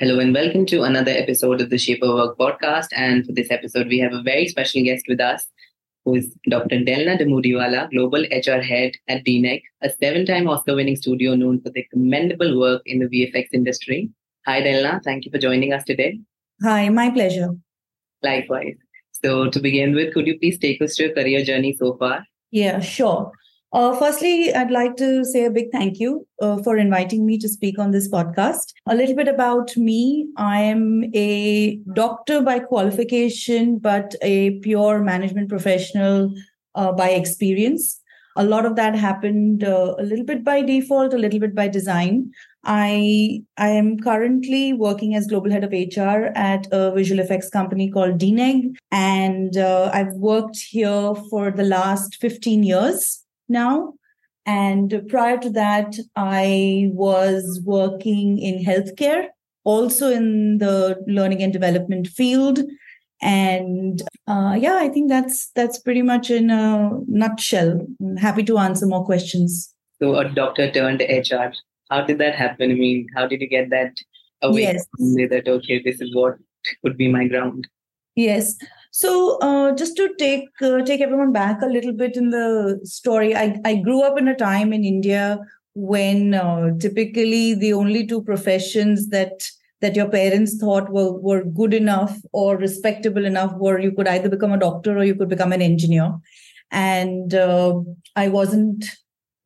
Hello 0.00 0.18
and 0.18 0.32
welcome 0.32 0.64
to 0.64 0.82
another 0.84 1.10
episode 1.10 1.60
of 1.60 1.68
the 1.68 1.76
Shape 1.76 2.02
of 2.02 2.14
Work 2.14 2.38
podcast. 2.38 2.86
And 2.96 3.26
for 3.26 3.32
this 3.32 3.50
episode, 3.50 3.88
we 3.88 3.98
have 3.98 4.14
a 4.14 4.22
very 4.22 4.48
special 4.48 4.82
guest 4.82 5.04
with 5.06 5.20
us, 5.20 5.46
who 6.06 6.14
is 6.14 6.34
Dr. 6.48 6.78
Delna 6.78 7.20
Dhamodiwala, 7.20 7.90
Global 7.90 8.22
HR 8.22 8.62
Head 8.62 8.92
at 9.08 9.26
DNEG, 9.26 9.60
a 9.82 9.90
seven-time 9.90 10.48
Oscar-winning 10.48 10.96
studio 10.96 11.34
known 11.34 11.60
for 11.60 11.68
their 11.68 11.84
commendable 11.92 12.58
work 12.58 12.80
in 12.86 13.00
the 13.00 13.08
VFX 13.08 13.48
industry. 13.52 14.08
Hi, 14.46 14.62
Delna. 14.62 15.02
Thank 15.04 15.26
you 15.26 15.30
for 15.30 15.36
joining 15.36 15.74
us 15.74 15.84
today. 15.84 16.18
Hi, 16.62 16.88
my 16.88 17.10
pleasure. 17.10 17.50
Likewise. 18.22 18.76
So, 19.22 19.50
to 19.50 19.60
begin 19.60 19.94
with, 19.94 20.14
could 20.14 20.26
you 20.26 20.38
please 20.38 20.58
take 20.58 20.80
us 20.80 20.96
through 20.96 21.08
your 21.08 21.14
career 21.14 21.44
journey 21.44 21.74
so 21.74 21.98
far? 21.98 22.24
Yeah, 22.50 22.80
sure. 22.80 23.32
Uh, 23.72 23.96
firstly, 23.96 24.52
I'd 24.52 24.72
like 24.72 24.96
to 24.96 25.24
say 25.24 25.44
a 25.44 25.50
big 25.50 25.70
thank 25.70 26.00
you 26.00 26.26
uh, 26.42 26.60
for 26.62 26.76
inviting 26.76 27.24
me 27.24 27.38
to 27.38 27.48
speak 27.48 27.78
on 27.78 27.92
this 27.92 28.10
podcast. 28.10 28.72
A 28.88 28.96
little 28.96 29.14
bit 29.14 29.28
about 29.28 29.76
me 29.76 30.26
I 30.36 30.60
am 30.60 31.04
a 31.14 31.76
doctor 31.94 32.42
by 32.42 32.58
qualification, 32.58 33.78
but 33.78 34.16
a 34.22 34.58
pure 34.58 35.04
management 35.04 35.48
professional 35.48 36.34
uh, 36.74 36.90
by 36.92 37.10
experience. 37.10 38.00
A 38.36 38.44
lot 38.44 38.66
of 38.66 38.74
that 38.74 38.96
happened 38.96 39.62
uh, 39.62 39.94
a 39.98 40.02
little 40.02 40.24
bit 40.24 40.42
by 40.42 40.62
default, 40.62 41.14
a 41.14 41.18
little 41.18 41.38
bit 41.38 41.54
by 41.54 41.68
design. 41.68 42.32
I 42.64 43.44
I 43.56 43.68
am 43.68 43.98
currently 44.00 44.72
working 44.72 45.14
as 45.14 45.28
global 45.28 45.50
head 45.50 45.62
of 45.62 45.70
HR 45.70 46.32
at 46.34 46.66
a 46.72 46.92
visual 46.92 47.20
effects 47.20 47.48
company 47.48 47.88
called 47.88 48.18
DNEG, 48.18 48.74
and 48.90 49.56
uh, 49.56 49.90
I've 49.94 50.14
worked 50.14 50.58
here 50.58 51.14
for 51.30 51.52
the 51.52 51.64
last 51.64 52.16
15 52.20 52.64
years 52.64 53.24
now. 53.50 53.94
And 54.46 55.02
prior 55.08 55.38
to 55.38 55.50
that, 55.50 55.94
I 56.16 56.90
was 56.92 57.60
working 57.64 58.38
in 58.38 58.64
healthcare, 58.64 59.26
also 59.64 60.10
in 60.10 60.58
the 60.58 61.02
learning 61.06 61.42
and 61.42 61.52
development 61.52 62.08
field. 62.08 62.60
And 63.22 64.00
uh, 64.26 64.56
yeah, 64.58 64.76
I 64.76 64.88
think 64.88 65.10
that's 65.10 65.50
that's 65.54 65.78
pretty 65.78 66.02
much 66.02 66.30
in 66.30 66.50
a 66.50 66.90
nutshell. 67.06 67.86
I'm 68.00 68.16
happy 68.16 68.42
to 68.44 68.58
answer 68.58 68.86
more 68.86 69.04
questions. 69.04 69.74
So, 70.00 70.16
a 70.16 70.26
doctor 70.26 70.70
turned 70.70 71.02
HR. 71.02 71.52
How 71.90 72.02
did 72.02 72.18
that 72.18 72.34
happen? 72.34 72.70
I 72.70 72.74
mean, 72.74 73.08
how 73.14 73.26
did 73.26 73.42
you 73.42 73.48
get 73.48 73.68
that 73.70 73.92
away 74.42 74.62
yes. 74.62 74.86
that 74.96 75.44
okay, 75.46 75.82
this 75.82 76.00
is 76.00 76.14
what 76.14 76.36
would 76.82 76.96
be 76.96 77.08
my 77.08 77.26
ground? 77.26 77.68
Yes. 78.16 78.56
So, 78.92 79.38
uh, 79.38 79.72
just 79.72 79.96
to 79.96 80.12
take 80.18 80.48
uh, 80.60 80.82
take 80.82 81.00
everyone 81.00 81.32
back 81.32 81.62
a 81.62 81.66
little 81.66 81.92
bit 81.92 82.16
in 82.16 82.30
the 82.30 82.80
story, 82.84 83.36
I, 83.36 83.60
I 83.64 83.76
grew 83.76 84.02
up 84.02 84.18
in 84.18 84.26
a 84.26 84.34
time 84.34 84.72
in 84.72 84.84
India 84.84 85.38
when 85.74 86.34
uh, 86.34 86.70
typically 86.78 87.54
the 87.54 87.72
only 87.72 88.06
two 88.06 88.22
professions 88.22 89.08
that 89.10 89.48
that 89.80 89.94
your 89.94 90.08
parents 90.08 90.56
thought 90.56 90.90
were 90.90 91.12
were 91.12 91.44
good 91.44 91.72
enough 91.72 92.18
or 92.32 92.56
respectable 92.56 93.24
enough 93.24 93.54
were 93.54 93.78
you 93.78 93.92
could 93.92 94.08
either 94.08 94.28
become 94.28 94.52
a 94.52 94.58
doctor 94.58 94.98
or 94.98 95.04
you 95.04 95.14
could 95.14 95.28
become 95.28 95.52
an 95.52 95.62
engineer, 95.62 96.12
and 96.72 97.34
uh, 97.34 97.80
I 98.16 98.28
wasn't. 98.28 98.84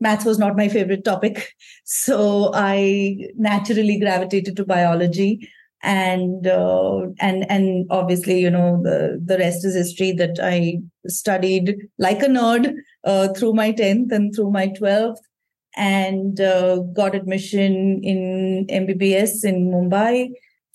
Maths 0.00 0.24
was 0.24 0.38
not 0.38 0.56
my 0.56 0.68
favorite 0.68 1.04
topic, 1.04 1.52
so 1.84 2.50
I 2.54 3.28
naturally 3.36 3.98
gravitated 3.98 4.56
to 4.56 4.64
biology 4.64 5.48
and 5.84 6.46
uh, 6.46 7.02
and 7.20 7.48
and 7.50 7.86
obviously 7.90 8.40
you 8.40 8.50
know 8.50 8.80
the 8.82 9.20
the 9.24 9.36
rest 9.38 9.64
is 9.64 9.74
history 9.74 10.12
that 10.12 10.38
i 10.42 10.78
studied 11.06 11.76
like 11.98 12.22
a 12.22 12.26
nerd 12.26 12.74
uh, 13.04 13.28
through 13.34 13.52
my 13.52 13.70
10th 13.70 14.10
and 14.10 14.34
through 14.34 14.50
my 14.50 14.68
12th 14.68 15.18
and 15.76 16.40
uh, 16.40 16.78
got 16.94 17.14
admission 17.14 18.00
in 18.02 18.66
mbbs 18.70 19.44
in 19.44 19.70
mumbai. 19.70 20.30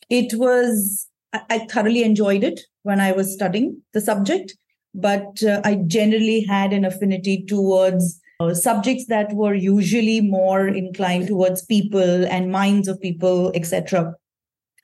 It 0.09 0.33
was 0.33 1.07
I, 1.33 1.41
I, 1.49 1.59
thoroughly 1.59 2.03
enjoyed 2.03 2.43
it 2.43 2.61
when 2.83 2.99
i 2.99 3.11
was 3.11 3.33
studying 3.33 3.81
the 3.93 4.01
subject 4.01 4.55
but 4.93 5.43
uh, 5.43 5.61
i 5.63 5.75
generally 5.87 6.41
had 6.43 6.73
an 6.73 6.85
affinity 6.85 7.45
towards 7.45 8.19
uh, 8.39 8.53
subjects 8.53 9.05
that 9.07 9.33
were 9.33 9.53
usually 9.53 10.21
more 10.21 10.67
inclined 10.67 11.27
towards 11.27 11.65
people 11.65 12.25
and 12.25 12.51
minds 12.51 12.87
of 12.87 12.99
people 13.01 13.51
etc 13.55 14.13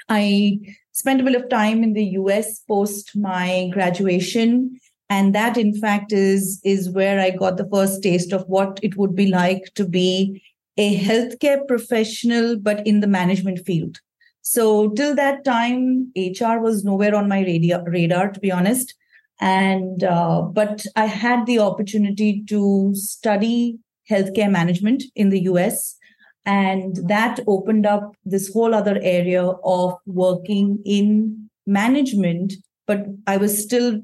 I 0.10 0.60
spent 0.92 1.22
a 1.22 1.24
bit 1.24 1.36
of 1.36 1.50
time 1.50 1.84
in 1.84 1.94
the 1.94 2.06
US 2.20 2.60
post 2.60 3.16
my 3.16 3.70
graduation. 3.74 4.80
And 5.10 5.36
that, 5.36 5.58
in 5.58 5.80
fact, 5.80 6.12
is, 6.12 6.60
is 6.64 6.90
where 6.90 7.20
I 7.20 7.30
got 7.30 7.58
the 7.58 7.70
first 7.72 8.02
taste 8.02 8.34
of 8.34 8.44
what 8.48 8.80
it 8.82 8.98
would 8.98 9.16
be 9.16 9.28
like 9.28 9.72
to 9.76 9.88
be 9.88 10.42
a 10.78 11.00
healthcare 11.00 11.68
professional, 11.68 12.58
but 12.58 12.86
in 12.88 13.02
the 13.02 13.08
management 13.08 13.60
field. 13.66 14.00
So, 14.42 14.90
till 14.90 15.16
that 15.16 15.44
time, 15.44 16.12
HR 16.16 16.60
was 16.60 16.84
nowhere 16.84 17.16
on 17.16 17.28
my 17.28 17.42
radar, 17.42 17.84
radar 17.90 18.32
to 18.32 18.40
be 18.40 18.52
honest. 18.52 18.94
And, 19.40 20.04
uh, 20.04 20.42
but 20.42 20.86
I 20.96 21.06
had 21.06 21.46
the 21.46 21.60
opportunity 21.60 22.44
to 22.48 22.92
study 22.96 23.80
healthcare 24.10 24.52
management 24.52 25.04
in 25.16 25.30
the 25.30 25.42
US 25.42 25.98
and 26.46 26.98
that 27.08 27.40
opened 27.48 27.86
up 27.86 28.16
this 28.24 28.52
whole 28.52 28.74
other 28.74 29.00
area 29.02 29.44
of 29.44 29.96
working 30.06 30.80
in 30.86 31.50
management. 31.66 32.54
But 32.88 33.06
I 33.26 33.38
was 33.38 33.62
still 33.62 34.02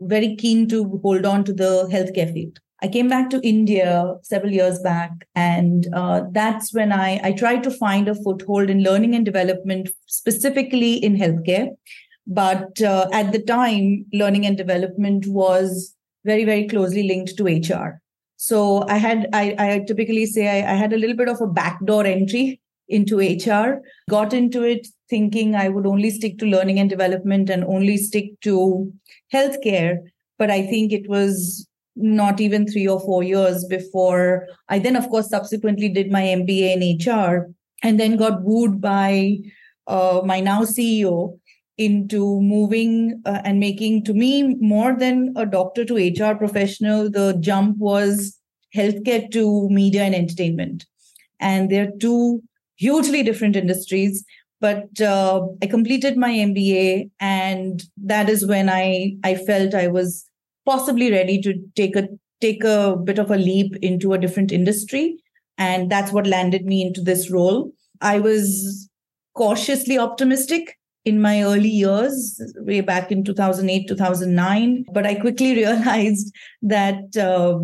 very 0.00 0.34
keen 0.36 0.68
to 0.68 1.00
hold 1.02 1.26
on 1.26 1.44
to 1.44 1.52
the 1.52 1.88
healthcare 1.90 2.32
field. 2.32 2.58
I 2.82 2.88
came 2.88 3.08
back 3.08 3.30
to 3.30 3.46
India 3.46 4.14
several 4.22 4.52
years 4.52 4.80
back, 4.80 5.12
and 5.36 5.86
uh, 5.94 6.22
that's 6.32 6.74
when 6.74 6.90
I, 6.90 7.20
I 7.22 7.32
tried 7.32 7.62
to 7.62 7.70
find 7.70 8.08
a 8.08 8.14
foothold 8.14 8.70
in 8.70 8.82
learning 8.82 9.14
and 9.14 9.24
development, 9.24 9.90
specifically 10.06 10.94
in 10.94 11.16
healthcare. 11.16 11.68
But 12.26 12.82
uh, 12.82 13.08
at 13.12 13.30
the 13.30 13.40
time, 13.40 14.06
learning 14.12 14.46
and 14.46 14.56
development 14.56 15.26
was 15.28 15.94
very, 16.24 16.44
very 16.44 16.66
closely 16.66 17.04
linked 17.04 17.36
to 17.36 17.44
HR. 17.44 18.01
So 18.42 18.84
I 18.88 18.96
had, 18.96 19.28
I, 19.32 19.54
I 19.56 19.84
typically 19.86 20.26
say 20.26 20.48
I, 20.48 20.72
I 20.72 20.74
had 20.74 20.92
a 20.92 20.96
little 20.96 21.14
bit 21.14 21.28
of 21.28 21.40
a 21.40 21.46
backdoor 21.46 22.04
entry 22.04 22.60
into 22.88 23.18
HR, 23.20 23.80
got 24.10 24.32
into 24.32 24.64
it 24.64 24.88
thinking 25.08 25.54
I 25.54 25.68
would 25.68 25.86
only 25.86 26.10
stick 26.10 26.38
to 26.38 26.46
learning 26.46 26.80
and 26.80 26.90
development 26.90 27.48
and 27.50 27.62
only 27.62 27.96
stick 27.98 28.40
to 28.40 28.92
healthcare. 29.32 29.98
But 30.40 30.50
I 30.50 30.66
think 30.66 30.92
it 30.92 31.08
was 31.08 31.68
not 31.94 32.40
even 32.40 32.66
three 32.66 32.88
or 32.88 32.98
four 32.98 33.22
years 33.22 33.64
before 33.66 34.48
I 34.68 34.80
then, 34.80 34.96
of 34.96 35.08
course, 35.08 35.28
subsequently 35.28 35.88
did 35.88 36.10
my 36.10 36.22
MBA 36.22 36.82
in 36.82 36.98
HR 36.98 37.48
and 37.84 38.00
then 38.00 38.16
got 38.16 38.42
wooed 38.42 38.80
by 38.80 39.36
uh, 39.86 40.20
my 40.24 40.40
now 40.40 40.62
CEO 40.62 41.38
into 41.78 42.40
moving 42.40 43.22
uh, 43.24 43.40
and 43.44 43.58
making 43.58 44.04
to 44.04 44.12
me 44.12 44.54
more 44.56 44.96
than 44.96 45.32
a 45.36 45.46
doctor 45.46 45.84
to 45.84 45.96
HR 45.96 46.34
professional. 46.34 47.10
The 47.10 47.36
jump 47.40 47.78
was 47.78 48.38
healthcare 48.74 49.30
to 49.32 49.68
media 49.70 50.02
and 50.02 50.14
entertainment. 50.14 50.86
And 51.40 51.70
they're 51.70 51.92
two 52.00 52.42
hugely 52.76 53.22
different 53.22 53.56
industries. 53.56 54.24
But 54.60 55.00
uh, 55.00 55.46
I 55.60 55.66
completed 55.66 56.16
my 56.16 56.30
MBA, 56.30 57.10
and 57.18 57.82
that 57.96 58.28
is 58.28 58.46
when 58.46 58.68
I, 58.68 59.16
I 59.24 59.34
felt 59.34 59.74
I 59.74 59.88
was 59.88 60.24
possibly 60.64 61.10
ready 61.10 61.40
to 61.42 61.54
take 61.74 61.96
a 61.96 62.06
take 62.40 62.62
a 62.64 62.96
bit 62.96 63.18
of 63.18 63.30
a 63.30 63.36
leap 63.36 63.76
into 63.82 64.12
a 64.12 64.18
different 64.18 64.52
industry. 64.52 65.16
And 65.58 65.90
that's 65.90 66.12
what 66.12 66.26
landed 66.26 66.64
me 66.64 66.82
into 66.82 67.00
this 67.00 67.30
role. 67.30 67.72
I 68.00 68.18
was 68.18 68.88
cautiously 69.34 69.98
optimistic 69.98 70.76
in 71.04 71.20
my 71.20 71.42
early 71.42 71.68
years, 71.68 72.40
way 72.56 72.80
back 72.80 73.10
in 73.10 73.24
2008, 73.24 73.88
2009. 73.88 74.84
But 74.92 75.06
I 75.06 75.14
quickly 75.16 75.54
realized 75.56 76.34
that 76.62 77.16
uh, 77.16 77.58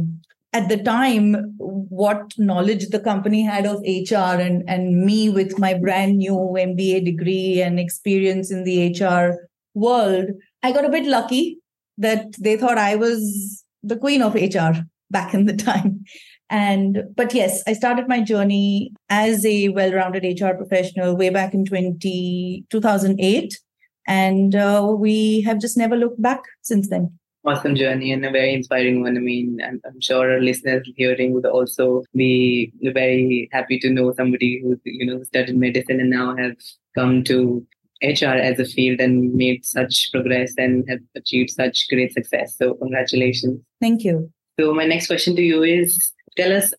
at 0.52 0.68
the 0.68 0.82
time, 0.82 1.54
what 1.58 2.32
knowledge 2.38 2.88
the 2.88 3.00
company 3.00 3.42
had 3.42 3.66
of 3.66 3.82
HR 3.86 4.40
and, 4.40 4.68
and 4.68 5.04
me 5.04 5.28
with 5.28 5.58
my 5.58 5.74
brand 5.74 6.18
new 6.18 6.34
MBA 6.34 7.04
degree 7.04 7.60
and 7.60 7.78
experience 7.78 8.50
in 8.50 8.64
the 8.64 8.98
HR 8.98 9.48
world, 9.74 10.30
I 10.62 10.72
got 10.72 10.84
a 10.84 10.90
bit 10.90 11.06
lucky 11.06 11.58
that 11.98 12.34
they 12.40 12.56
thought 12.56 12.78
I 12.78 12.96
was 12.96 13.64
the 13.82 13.96
queen 13.96 14.22
of 14.22 14.34
HR 14.34 14.80
back 15.10 15.34
in 15.34 15.44
the 15.44 15.56
time. 15.70 16.04
And 16.50 17.04
but 17.14 17.34
yes, 17.34 17.62
I 17.66 17.74
started 17.74 18.08
my 18.08 18.20
journey 18.20 18.92
as 19.10 19.44
a 19.44 19.68
well-rounded 19.68 20.24
HR 20.24 20.54
professional 20.54 21.16
way 21.16 21.30
back 21.30 21.52
in 21.54 21.64
20, 21.64 22.64
2008. 22.70 23.58
And 24.06 24.54
uh, 24.54 24.94
we 24.96 25.42
have 25.42 25.60
just 25.60 25.76
never 25.76 25.96
looked 25.96 26.22
back 26.22 26.42
since 26.62 26.88
then 26.88 27.18
awesome 27.44 27.74
journey 27.74 28.12
and 28.12 28.24
a 28.24 28.30
very 28.30 28.54
inspiring 28.54 29.02
one. 29.02 29.16
I 29.16 29.20
mean, 29.20 29.60
I'm, 29.64 29.80
I'm 29.86 30.00
sure 30.00 30.30
our 30.32 30.40
listeners 30.40 30.88
hearing 30.96 31.32
would 31.34 31.46
also 31.46 32.04
be 32.14 32.72
very 32.82 33.48
happy 33.52 33.78
to 33.80 33.90
know 33.90 34.12
somebody 34.12 34.60
who 34.62 34.78
you 34.84 35.06
know 35.06 35.22
studied 35.22 35.56
medicine 35.56 36.00
and 36.00 36.10
now 36.10 36.36
have 36.36 36.56
come 36.94 37.24
to 37.24 37.66
HR 38.02 38.36
as 38.36 38.58
a 38.60 38.64
field 38.64 39.00
and 39.00 39.34
made 39.34 39.64
such 39.64 40.10
progress 40.12 40.52
and 40.56 40.88
have 40.88 41.00
achieved 41.16 41.50
such 41.50 41.86
great 41.90 42.12
success. 42.12 42.56
So 42.56 42.74
congratulations. 42.74 43.60
Thank 43.80 44.04
you. 44.04 44.30
So 44.58 44.74
my 44.74 44.84
next 44.84 45.06
question 45.06 45.36
to 45.36 45.42
you 45.42 45.62
is 45.62 46.12
tell 46.38 46.56
us 46.56 46.72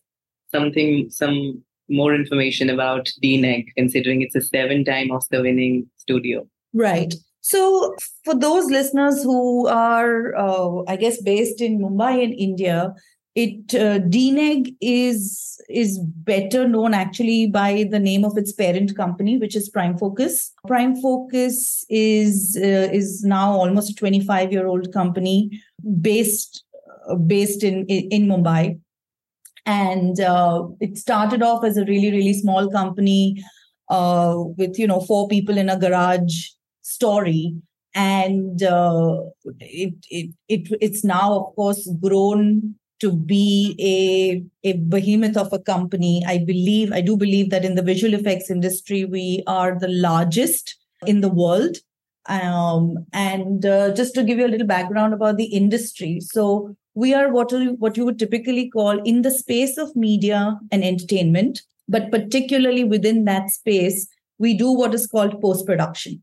something, 0.50 1.10
some 1.10 1.62
more 1.88 2.14
information 2.14 2.70
about 2.70 3.10
DNEG, 3.22 3.66
considering 3.76 4.22
it's 4.22 4.34
a 4.34 4.40
seven-time 4.40 5.10
Oscar-winning 5.10 5.88
studio. 5.96 6.46
Right. 6.72 7.14
So, 7.42 7.94
for 8.24 8.34
those 8.34 8.70
listeners 8.70 9.22
who 9.22 9.66
are, 9.66 10.36
uh, 10.36 10.82
I 10.86 10.96
guess, 10.96 11.20
based 11.22 11.60
in 11.60 11.80
Mumbai 11.80 12.22
in 12.22 12.32
India, 12.32 12.94
it 13.34 13.74
uh, 13.74 14.00
DNEG 14.00 14.76
is 14.80 15.60
is 15.68 16.00
better 16.00 16.66
known 16.66 16.94
actually 16.94 17.46
by 17.46 17.86
the 17.88 17.98
name 17.98 18.24
of 18.24 18.36
its 18.36 18.52
parent 18.52 18.96
company, 18.96 19.38
which 19.38 19.54
is 19.54 19.68
Prime 19.68 19.96
Focus. 19.96 20.52
Prime 20.66 21.00
Focus 21.00 21.84
is 21.88 22.58
uh, 22.60 22.90
is 22.92 23.22
now 23.22 23.52
almost 23.52 23.90
a 23.90 23.94
25 23.94 24.52
year 24.52 24.66
old 24.66 24.92
company 24.92 25.62
based 26.00 26.64
uh, 27.08 27.14
based 27.14 27.62
in 27.62 27.86
in 27.86 28.26
Mumbai, 28.26 28.80
and 29.66 30.20
uh, 30.20 30.66
it 30.80 30.98
started 30.98 31.42
off 31.42 31.64
as 31.64 31.76
a 31.76 31.84
really 31.84 32.10
really 32.10 32.34
small 32.34 32.70
company 32.70 33.42
uh, 33.90 34.34
with 34.56 34.78
you 34.78 34.86
know 34.86 35.00
four 35.00 35.28
people 35.28 35.58
in 35.58 35.68
a 35.68 35.78
garage 35.78 36.48
story. 36.82 37.54
And 37.92 38.62
uh, 38.62 39.22
it, 39.58 39.94
it 40.08 40.30
it 40.48 40.76
it's 40.80 41.04
now 41.04 41.32
of 41.40 41.56
course 41.56 41.90
grown 42.00 42.76
to 43.00 43.12
be 43.12 43.74
a 43.80 44.68
a 44.68 44.74
behemoth 44.76 45.36
of 45.36 45.52
a 45.52 45.58
company. 45.58 46.22
I 46.26 46.38
believe 46.38 46.92
i 46.92 47.00
do 47.00 47.16
believe 47.16 47.50
that 47.50 47.64
in 47.64 47.74
the 47.74 47.82
visual 47.82 48.14
effects 48.14 48.50
industry 48.50 49.04
we 49.04 49.42
are 49.46 49.78
the 49.78 49.88
largest 49.88 50.76
in 51.06 51.20
the 51.20 51.28
world. 51.28 51.78
Um, 52.28 53.06
and 53.12 53.66
uh, 53.66 53.92
just 53.94 54.14
to 54.14 54.22
give 54.22 54.38
you 54.38 54.46
a 54.46 54.52
little 54.54 54.66
background 54.66 55.14
about 55.14 55.36
the 55.36 55.46
industry. 55.46 56.20
So 56.20 56.76
we 56.94 57.14
are 57.14 57.32
what 57.32 57.52
what 57.78 57.96
you 57.96 58.04
would 58.04 58.18
typically 58.18 58.68
call 58.70 59.02
in 59.02 59.22
the 59.22 59.30
space 59.30 59.76
of 59.78 59.94
media 59.96 60.58
and 60.70 60.84
entertainment 60.84 61.62
but 61.88 62.10
particularly 62.10 62.84
within 62.84 63.24
that 63.24 63.50
space 63.50 64.08
we 64.38 64.54
do 64.54 64.70
what 64.72 64.94
is 64.94 65.06
called 65.06 65.40
post 65.40 65.66
production 65.66 66.22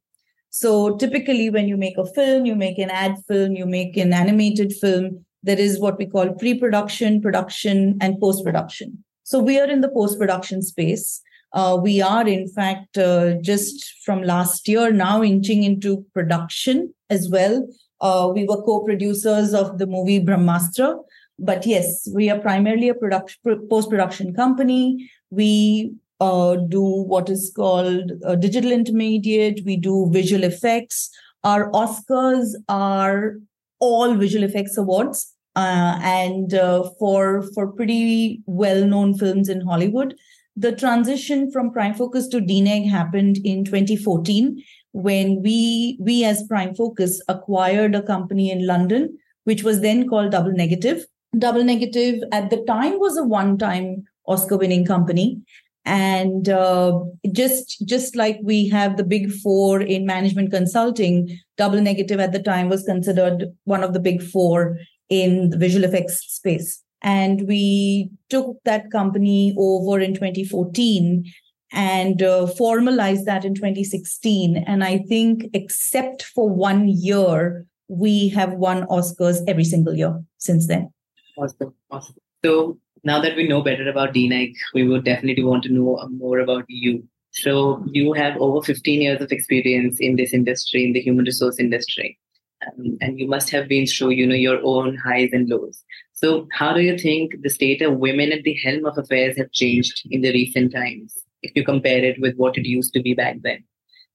so 0.49 0.97
typically, 0.97 1.51
when 1.51 1.67
you 1.67 1.77
make 1.77 1.99
a 1.99 2.05
film, 2.05 2.47
you 2.47 2.55
make 2.55 2.79
an 2.79 2.89
ad 2.89 3.17
film, 3.27 3.51
you 3.51 3.67
make 3.67 3.95
an 3.95 4.11
animated 4.11 4.73
film, 4.73 5.23
there 5.43 5.59
is 5.59 5.79
what 5.79 5.99
we 5.99 6.07
call 6.07 6.33
pre 6.33 6.57
production, 6.57 7.21
production, 7.21 7.97
and 8.01 8.19
post 8.19 8.43
production. 8.43 9.03
So 9.23 9.39
we 9.39 9.59
are 9.59 9.69
in 9.69 9.81
the 9.81 9.89
post 9.89 10.17
production 10.17 10.63
space. 10.63 11.21
Uh, 11.53 11.77
we 11.81 12.01
are, 12.01 12.27
in 12.27 12.47
fact, 12.47 12.97
uh, 12.97 13.35
just 13.41 13.85
from 14.03 14.23
last 14.23 14.67
year 14.67 14.91
now 14.91 15.21
inching 15.21 15.63
into 15.63 16.05
production 16.13 16.93
as 17.09 17.29
well. 17.29 17.67
Uh, 18.01 18.31
we 18.33 18.45
were 18.45 18.61
co 18.61 18.81
producers 18.81 19.53
of 19.53 19.77
the 19.77 19.87
movie 19.87 20.19
Brahmastra. 20.19 20.97
But 21.39 21.65
yes, 21.65 22.07
we 22.13 22.29
are 22.29 22.39
primarily 22.39 22.89
a 22.89 22.95
production 22.95 23.67
post 23.69 23.89
production 23.89 24.33
company. 24.33 25.09
We 25.29 25.93
uh, 26.19 26.55
do 26.55 26.81
what 26.81 27.29
is 27.29 27.51
called 27.55 28.11
a 28.23 28.35
digital 28.35 28.71
intermediate. 28.71 29.61
We 29.65 29.77
do 29.77 30.09
visual 30.11 30.43
effects. 30.43 31.09
Our 31.43 31.71
Oscars 31.71 32.55
are 32.67 33.35
all 33.79 34.15
visual 34.15 34.43
effects 34.43 34.77
awards, 34.77 35.31
uh, 35.55 35.99
and 36.01 36.53
uh, 36.53 36.89
for 36.97 37.43
for 37.53 37.67
pretty 37.67 38.41
well 38.45 38.85
known 38.85 39.17
films 39.17 39.47
in 39.49 39.61
Hollywood. 39.61 40.15
The 40.55 40.71
transition 40.71 41.51
from 41.51 41.71
Prime 41.71 41.93
Focus 41.93 42.27
to 42.29 42.41
DNEG 42.41 42.89
happened 42.89 43.37
in 43.43 43.63
2014 43.63 44.63
when 44.97 45.41
we 45.43 45.97
we 45.99 46.23
as 46.23 46.47
Prime 46.47 46.73
Focus 46.73 47.21
acquired 47.27 47.95
a 47.95 48.01
company 48.01 48.51
in 48.51 48.65
London, 48.65 49.17
which 49.43 49.63
was 49.63 49.81
then 49.81 50.09
called 50.09 50.31
Double 50.31 50.51
Negative. 50.51 51.05
Double 51.37 51.63
Negative 51.63 52.23
at 52.31 52.49
the 52.49 52.63
time 52.65 52.99
was 52.99 53.17
a 53.17 53.23
one-time 53.23 54.03
Oscar-winning 54.25 54.85
company, 54.85 55.39
and 55.85 56.49
uh, 56.49 56.99
just 57.31 57.85
just 57.85 58.15
like 58.15 58.39
we 58.43 58.67
have 58.67 58.97
the 58.97 59.03
big 59.03 59.31
four 59.31 59.81
in 59.81 60.05
management 60.05 60.51
consulting 60.51 61.39
double 61.57 61.81
negative 61.81 62.19
at 62.19 62.33
the 62.33 62.43
time 62.43 62.67
was 62.67 62.83
considered 62.83 63.45
one 63.63 63.83
of 63.83 63.93
the 63.93 63.99
big 63.99 64.21
four 64.21 64.77
in 65.09 65.49
the 65.49 65.57
visual 65.57 65.85
effects 65.85 66.19
space 66.27 66.83
and 67.01 67.47
we 67.47 68.09
took 68.29 68.57
that 68.65 68.91
company 68.91 69.55
over 69.57 69.99
in 69.99 70.13
2014 70.13 71.23
and 71.71 72.21
uh, 72.23 72.47
formalized 72.47 73.25
that 73.25 73.43
in 73.43 73.53
2016 73.53 74.57
and 74.67 74.83
i 74.83 74.97
think 74.97 75.45
except 75.53 76.23
for 76.23 76.49
one 76.49 76.87
year 76.87 77.65
we 77.87 78.29
have 78.29 78.53
won 78.53 78.83
oscars 78.87 79.41
every 79.47 79.63
single 79.63 79.93
year 79.93 80.21
since 80.37 80.67
then 80.67 80.89
awesome 81.37 81.73
awesome 81.91 82.15
so 82.43 82.77
now 83.03 83.21
that 83.21 83.35
we 83.35 83.47
know 83.47 83.61
better 83.61 83.87
about 83.89 84.13
DNEG, 84.13 84.53
we 84.73 84.87
would 84.87 85.05
definitely 85.05 85.43
want 85.43 85.63
to 85.63 85.73
know 85.73 85.97
more 86.11 86.39
about 86.39 86.65
you. 86.67 87.03
So 87.31 87.83
you 87.91 88.13
have 88.13 88.35
over 88.37 88.61
15 88.61 89.01
years 89.01 89.21
of 89.21 89.31
experience 89.31 89.97
in 89.99 90.15
this 90.15 90.33
industry, 90.33 90.83
in 90.83 90.93
the 90.93 91.01
human 91.01 91.25
resource 91.25 91.59
industry. 91.59 92.17
Um, 92.65 92.97
and 93.01 93.19
you 93.19 93.27
must 93.27 93.49
have 93.51 93.67
been 93.67 93.85
through, 93.85 94.09
you 94.11 94.25
know, 94.25 94.35
your 94.35 94.59
own 94.63 94.97
highs 94.97 95.29
and 95.31 95.47
lows. 95.47 95.83
So 96.13 96.47
how 96.51 96.73
do 96.73 96.81
you 96.81 96.97
think 96.97 97.35
the 97.43 97.49
state 97.49 97.81
of 97.81 97.97
women 97.97 98.31
at 98.31 98.43
the 98.43 98.55
helm 98.55 98.85
of 98.85 98.97
affairs 98.97 99.37
have 99.37 99.51
changed 99.51 100.01
in 100.09 100.21
the 100.21 100.33
recent 100.33 100.73
times, 100.73 101.15
if 101.41 101.51
you 101.55 101.63
compare 101.63 102.03
it 102.03 102.19
with 102.19 102.35
what 102.35 102.57
it 102.57 102.65
used 102.65 102.93
to 102.93 103.01
be 103.01 103.13
back 103.13 103.37
then? 103.41 103.63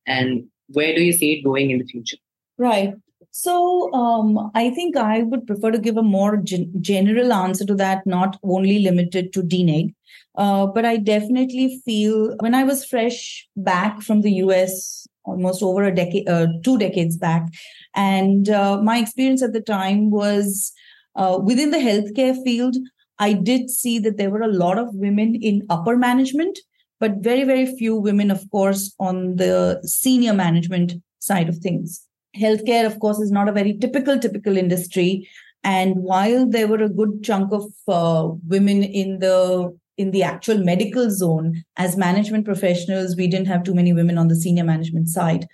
And 0.07 0.45
where 0.69 0.95
do 0.95 1.03
you 1.03 1.13
see 1.13 1.33
it 1.35 1.45
going 1.45 1.71
in 1.71 1.79
the 1.79 1.85
future? 1.85 2.17
Right. 2.59 2.95
So 3.31 3.93
um, 3.95 4.51
I 4.55 4.71
think 4.71 4.97
I 4.97 5.23
would 5.23 5.47
prefer 5.47 5.71
to 5.71 5.79
give 5.79 5.97
a 5.97 6.03
more 6.03 6.37
gen- 6.37 6.73
general 6.81 7.33
answer 7.33 7.65
to 7.65 7.75
that, 7.77 8.07
not 8.07 8.39
only 8.43 8.81
limited 8.81 9.33
to 9.33 9.43
DNEG. 9.43 9.95
Uh, 10.37 10.67
but 10.67 10.85
I 10.85 10.97
definitely 10.97 11.81
feel 11.85 12.37
when 12.41 12.55
I 12.55 12.65
was 12.65 12.85
fresh 12.85 13.47
back 13.57 14.01
from 14.01 14.23
the 14.23 14.33
US, 14.45 15.07
almost 15.25 15.63
over 15.63 15.85
a 15.85 15.95
decade, 15.95 16.29
uh, 16.29 16.47
two 16.65 16.79
decades 16.79 17.17
back, 17.17 17.47
and 17.95 18.49
uh, 18.49 18.81
my 18.83 18.99
experience 18.99 19.43
at 19.43 19.53
the 19.53 19.61
time 19.61 20.11
was 20.11 20.73
uh, 21.17 21.39
within 21.43 21.71
the 21.71 21.79
healthcare 21.79 22.35
field. 22.43 22.77
I 23.19 23.35
did 23.35 23.69
see 23.69 23.99
that 24.01 24.17
there 24.17 24.31
were 24.31 24.41
a 24.41 24.49
lot 24.49 24.79
of 24.79 24.95
women 24.95 25.35
in 25.35 25.67
upper 25.69 25.97
management, 25.97 26.59
but 27.03 27.17
very, 27.19 27.43
very 27.43 27.67
few 27.67 27.97
women, 27.97 28.31
of 28.31 28.49
course, 28.53 28.95
on 29.01 29.35
the 29.35 29.81
senior 29.85 30.33
management 30.33 30.93
side 31.19 31.49
of 31.49 31.59
things. 31.59 32.07
Healthcare 32.37 32.87
of 32.87 33.01
course 33.01 33.19
is 33.19 33.33
not 33.33 33.49
a 33.49 33.53
very 33.61 33.77
typical 33.77 34.21
typical 34.21 34.57
industry. 34.57 35.29
And 35.65 35.97
while 35.97 36.49
there 36.49 36.69
were 36.69 36.83
a 36.85 36.89
good 36.89 37.25
chunk 37.25 37.53
of 37.53 37.65
uh, 37.89 38.29
women 38.47 38.85
in 38.85 39.19
the 39.19 39.77
in 39.99 40.13
the 40.13 40.23
actual 40.23 40.59
medical 40.59 41.11
zone 41.11 41.65
as 41.77 41.97
management 41.97 42.45
professionals 42.45 43.17
we 43.17 43.27
didn't 43.27 43.49
have 43.49 43.65
too 43.65 43.75
many 43.75 43.93
women 43.93 44.17
on 44.17 44.29
the 44.29 44.37
senior 44.37 44.65
management 44.65 45.09
side. 45.09 45.49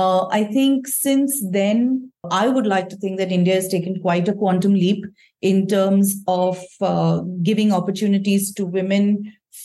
Uh, 0.00 0.26
i 0.30 0.42
think 0.42 0.86
since 0.88 1.34
then 1.50 2.10
i 2.30 2.48
would 2.48 2.66
like 2.66 2.88
to 2.88 2.96
think 2.96 3.18
that 3.18 3.34
india 3.36 3.56
has 3.56 3.68
taken 3.68 3.98
quite 4.04 4.26
a 4.26 4.32
quantum 4.32 4.72
leap 4.72 5.04
in 5.42 5.66
terms 5.66 6.14
of 6.26 6.62
uh, 6.80 7.20
giving 7.42 7.74
opportunities 7.78 8.54
to 8.54 8.64
women 8.64 9.06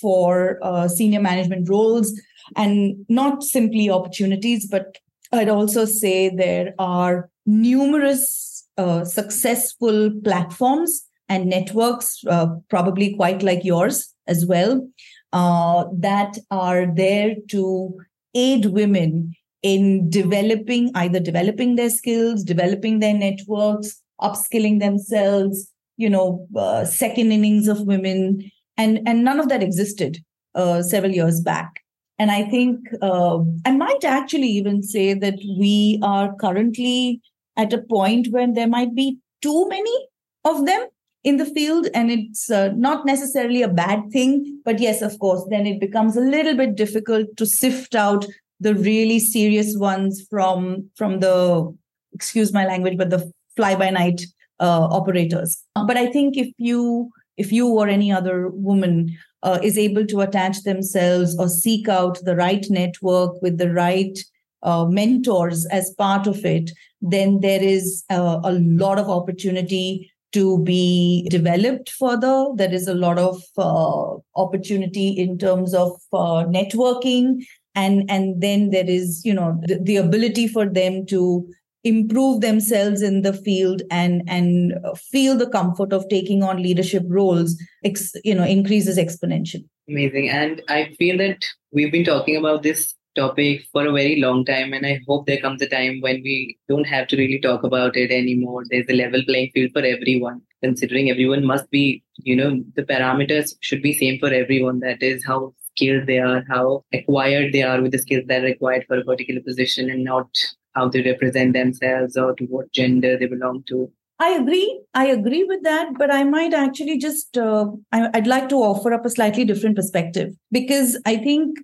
for 0.01 0.59
uh, 0.61 0.87
senior 0.87 1.21
management 1.21 1.69
roles 1.69 2.19
and 2.55 3.05
not 3.09 3.43
simply 3.43 3.89
opportunities 3.89 4.67
but 4.67 4.97
I'd 5.31 5.49
also 5.49 5.85
say 5.85 6.29
there 6.29 6.73
are 6.79 7.29
numerous 7.45 8.65
uh, 8.77 9.03
successful 9.03 10.11
platforms 10.23 11.03
and 11.29 11.49
networks, 11.49 12.23
uh, 12.27 12.47
probably 12.69 13.15
quite 13.15 13.43
like 13.43 13.63
yours 13.65 14.13
as 14.27 14.45
well, 14.45 14.87
uh, 15.33 15.85
that 15.93 16.37
are 16.51 16.85
there 16.85 17.35
to 17.49 17.97
aid 18.33 18.67
women 18.67 19.33
in 19.63 20.09
developing 20.09 20.91
either 20.95 21.19
developing 21.19 21.75
their 21.75 21.89
skills, 21.89 22.43
developing 22.43 22.99
their 22.99 23.13
networks, 23.13 24.01
upskilling 24.21 24.79
themselves. 24.79 25.71
You 25.97 26.11
know, 26.11 26.47
uh, 26.55 26.85
second 26.85 27.31
innings 27.31 27.67
of 27.67 27.81
women, 27.81 28.51
and 28.77 28.99
and 29.07 29.23
none 29.23 29.39
of 29.39 29.49
that 29.49 29.63
existed 29.63 30.17
uh, 30.55 30.81
several 30.81 31.11
years 31.11 31.41
back. 31.41 31.81
And 32.19 32.31
I 32.31 32.43
think 32.43 32.79
uh, 33.01 33.39
I 33.65 33.71
might 33.71 34.03
actually 34.03 34.47
even 34.47 34.81
say 34.81 35.13
that 35.13 35.39
we 35.59 35.99
are 36.01 36.35
currently 36.35 37.21
at 37.55 37.73
a 37.73 37.81
point 37.81 38.29
when 38.31 38.53
there 38.53 38.67
might 38.67 38.95
be 38.95 39.17
too 39.41 39.69
many 39.69 40.07
of 40.43 40.65
them 40.65 40.87
in 41.23 41.37
the 41.37 41.45
field 41.45 41.87
and 41.93 42.09
it's 42.09 42.49
uh, 42.49 42.69
not 42.75 43.05
necessarily 43.05 43.61
a 43.61 43.67
bad 43.67 44.09
thing 44.11 44.61
but 44.63 44.79
yes 44.79 45.01
of 45.01 45.17
course 45.19 45.43
then 45.49 45.65
it 45.65 45.79
becomes 45.79 46.15
a 46.15 46.21
little 46.21 46.55
bit 46.55 46.75
difficult 46.75 47.27
to 47.35 47.45
sift 47.45 47.95
out 47.95 48.25
the 48.59 48.73
really 48.75 49.19
serious 49.19 49.75
ones 49.77 50.25
from 50.29 50.89
from 50.95 51.19
the 51.19 51.75
excuse 52.13 52.53
my 52.53 52.65
language 52.65 52.97
but 52.97 53.09
the 53.09 53.31
fly 53.55 53.75
by 53.75 53.89
night 53.89 54.21
uh, 54.59 54.87
operators 54.99 55.63
but 55.85 55.97
i 55.97 56.05
think 56.05 56.37
if 56.37 56.49
you 56.57 57.09
if 57.37 57.51
you 57.51 57.67
or 57.67 57.87
any 57.87 58.11
other 58.11 58.49
woman 58.49 59.15
uh, 59.43 59.59
is 59.63 59.77
able 59.77 60.05
to 60.05 60.21
attach 60.21 60.63
themselves 60.63 61.37
or 61.39 61.47
seek 61.47 61.87
out 61.87 62.19
the 62.23 62.35
right 62.35 62.65
network 62.69 63.41
with 63.41 63.57
the 63.57 63.71
right 63.71 64.19
uh, 64.63 64.85
mentors 64.85 65.65
as 65.67 65.93
part 65.97 66.27
of 66.27 66.43
it 66.43 66.71
then 67.01 67.39
there 67.41 67.61
is 67.61 68.03
uh, 68.09 68.39
a 68.43 68.53
lot 68.53 68.97
of 68.97 69.09
opportunity 69.09 70.11
to 70.33 70.59
be 70.63 71.27
developed 71.29 71.89
further. 71.89 72.47
There 72.55 72.73
is 72.73 72.87
a 72.87 72.93
lot 72.93 73.17
of 73.17 73.41
uh, 73.57 74.17
opportunity 74.35 75.09
in 75.09 75.37
terms 75.37 75.73
of 75.73 75.91
uh, 76.13 76.45
networking, 76.45 77.45
and 77.75 78.09
and 78.09 78.41
then 78.41 78.71
there 78.71 78.89
is 78.89 79.21
you 79.23 79.33
know 79.33 79.59
the, 79.63 79.79
the, 79.79 79.97
ability 79.97 80.47
for 80.47 80.67
them 80.67 81.05
to 81.07 81.47
improve 81.87 82.41
themselves 82.41 83.01
in 83.01 83.21
the 83.21 83.33
field 83.33 83.81
and 83.91 84.21
and 84.27 84.73
uh, 84.83 84.93
feel 84.95 85.37
the 85.37 85.49
comfort 85.49 85.93
of 85.93 86.07
taking 86.09 86.43
on 86.43 86.61
leadership 86.61 87.03
roles. 87.07 87.59
Ex, 87.83 88.13
you 88.23 88.35
know 88.35 88.43
increases 88.43 88.97
exponentially. 88.97 89.67
Amazing, 89.89 90.29
and 90.29 90.61
I 90.67 90.93
feel 90.99 91.17
that 91.17 91.45
we've 91.71 91.91
been 91.91 92.05
talking 92.05 92.35
about 92.35 92.63
this 92.63 92.93
topic 93.17 93.63
for 93.73 93.85
a 93.85 93.91
very 93.91 94.17
long 94.23 94.45
time 94.49 94.73
and 94.73 94.85
i 94.85 94.99
hope 95.07 95.25
there 95.25 95.43
comes 95.45 95.61
a 95.61 95.69
time 95.75 95.99
when 96.05 96.21
we 96.27 96.35
don't 96.69 96.89
have 96.95 97.07
to 97.07 97.17
really 97.21 97.39
talk 97.45 97.63
about 97.69 97.97
it 98.01 98.11
anymore 98.11 98.63
there's 98.69 98.89
a 98.89 98.99
level 98.99 99.23
playing 99.29 99.49
field 99.53 99.71
for 99.77 99.83
everyone 99.93 100.39
considering 100.63 101.09
everyone 101.09 101.45
must 101.53 101.69
be 101.71 102.03
you 102.29 102.35
know 102.35 102.49
the 102.75 102.83
parameters 102.83 103.55
should 103.61 103.81
be 103.81 103.93
same 103.93 104.19
for 104.19 104.31
everyone 104.41 104.79
that 104.79 105.01
is 105.01 105.25
how 105.25 105.39
skilled 105.69 106.05
they 106.07 106.19
are 106.19 106.43
how 106.49 106.83
acquired 106.93 107.51
they 107.53 107.63
are 107.63 107.81
with 107.81 107.91
the 107.91 108.03
skills 108.05 108.23
that 108.27 108.43
are 108.43 108.51
required 108.53 108.85
for 108.87 108.99
a 108.99 109.07
particular 109.11 109.41
position 109.41 109.89
and 109.89 110.03
not 110.03 110.29
how 110.77 110.87
they 110.87 111.01
represent 111.01 111.53
themselves 111.53 112.17
or 112.17 112.33
to 112.35 112.45
what 112.45 112.71
gender 112.71 113.17
they 113.17 113.25
belong 113.37 113.63
to 113.67 113.91
I 114.19 114.29
agree. 114.29 114.81
I 114.95 115.05
agree 115.05 115.43
with 115.43 115.61
that, 115.61 115.89
but 115.95 116.11
I 116.11 116.23
might 116.23 116.51
actually 116.51 116.97
just 116.97 117.37
uh, 117.37 117.67
I, 117.91 118.09
would 118.15 118.25
like 118.25 118.49
to 118.49 118.55
offer 118.55 118.91
up 118.91 119.05
a 119.05 119.11
slightly 119.11 119.45
different 119.45 119.75
perspective 119.75 120.33
because 120.51 120.99
I 121.05 121.17
think 121.17 121.59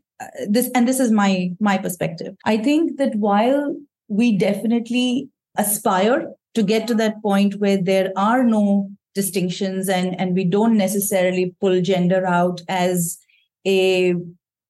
this 0.47 0.69
and 0.75 0.87
this 0.87 0.99
is 0.99 1.11
my 1.11 1.51
my 1.59 1.77
perspective 1.77 2.35
i 2.45 2.57
think 2.57 2.97
that 2.97 3.15
while 3.15 3.75
we 4.07 4.37
definitely 4.37 5.29
aspire 5.57 6.27
to 6.53 6.63
get 6.63 6.87
to 6.87 6.95
that 6.95 7.21
point 7.21 7.55
where 7.55 7.81
there 7.81 8.11
are 8.15 8.43
no 8.43 8.89
distinctions 9.15 9.89
and 9.89 10.19
and 10.19 10.35
we 10.35 10.43
don't 10.43 10.77
necessarily 10.77 11.55
pull 11.61 11.81
gender 11.81 12.25
out 12.25 12.61
as 12.67 13.17
a 13.65 14.15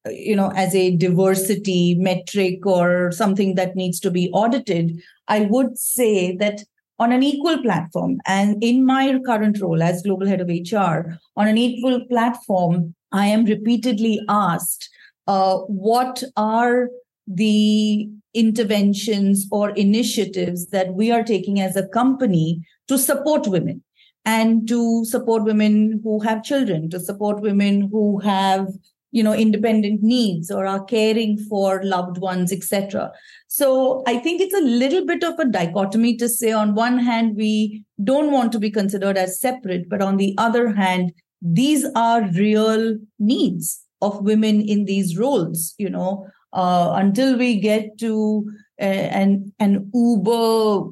you 0.10 0.36
know 0.36 0.52
as 0.56 0.76
a 0.76 0.96
diversity 0.96 1.96
metric 1.96 2.66
or 2.66 3.12
something 3.12 3.56
that 3.56 3.76
needs 3.76 4.00
to 4.00 4.12
be 4.12 4.30
audited 4.32 5.02
i 5.28 5.42
would 5.42 5.78
say 5.78 6.36
that 6.36 6.64
on 7.00 7.12
an 7.12 7.24
equal 7.24 7.62
platform 7.62 8.20
and 8.26 8.62
in 8.64 8.86
my 8.86 9.18
current 9.26 9.60
role 9.62 9.82
as 9.82 10.04
global 10.04 10.28
head 10.28 10.42
of 10.42 10.48
hr 10.48 11.14
on 11.38 11.48
an 11.48 11.58
equal 11.58 12.06
platform 12.08 12.94
i 13.12 13.26
am 13.26 13.46
repeatedly 13.46 14.20
asked 14.30 14.90
uh, 15.28 15.58
what 15.60 16.22
are 16.36 16.90
the 17.28 18.10
interventions 18.34 19.48
or 19.52 19.70
initiatives 19.72 20.68
that 20.68 20.94
we 20.96 21.12
are 21.12 21.24
taking 21.24 21.62
as 21.62 21.76
a 21.78 21.88
company 21.88 22.62
to 22.88 22.98
support 22.98 23.48
women 23.48 23.82
and 24.26 24.68
to 24.68 25.06
support 25.06 25.44
women 25.44 26.02
who 26.04 26.20
have 26.20 26.44
children 26.44 26.90
to 26.90 27.00
support 27.00 27.42
women 27.42 27.90
who 27.92 28.20
have 28.20 28.68
you 29.14 29.24
know 29.24 29.34
independent 29.34 30.02
needs 30.02 30.52
or 30.52 30.66
are 30.66 30.84
caring 30.84 31.38
for 31.50 31.82
loved 31.84 32.18
ones 32.18 32.52
etc 32.52 33.10
so 33.48 34.04
i 34.08 34.18
think 34.18 34.42
it's 34.42 34.60
a 34.60 34.70
little 34.84 35.06
bit 35.06 35.24
of 35.24 35.40
a 35.40 35.46
dichotomy 35.46 36.16
to 36.18 36.28
say 36.28 36.52
on 36.52 36.76
one 36.76 36.98
hand 36.98 37.36
we 37.38 37.84
don't 38.04 38.32
want 38.32 38.52
to 38.52 38.60
be 38.60 38.72
considered 38.72 39.18
as 39.18 39.40
separate 39.40 39.88
but 39.88 40.02
on 40.02 40.18
the 40.18 40.34
other 40.38 40.74
hand 40.74 41.14
these 41.42 41.86
are 41.96 42.30
real 42.32 42.98
needs 43.20 43.82
of 44.02 44.22
women 44.24 44.62
in 44.62 44.86
these 44.86 45.18
roles 45.18 45.74
you 45.78 45.90
know. 45.90 46.28
Uh, 46.54 46.94
until 46.98 47.36
we 47.36 47.60
get 47.60 47.98
to 47.98 48.48
uh, 48.80 49.08
an 49.20 49.52
an 49.58 49.90
uber 49.92 50.92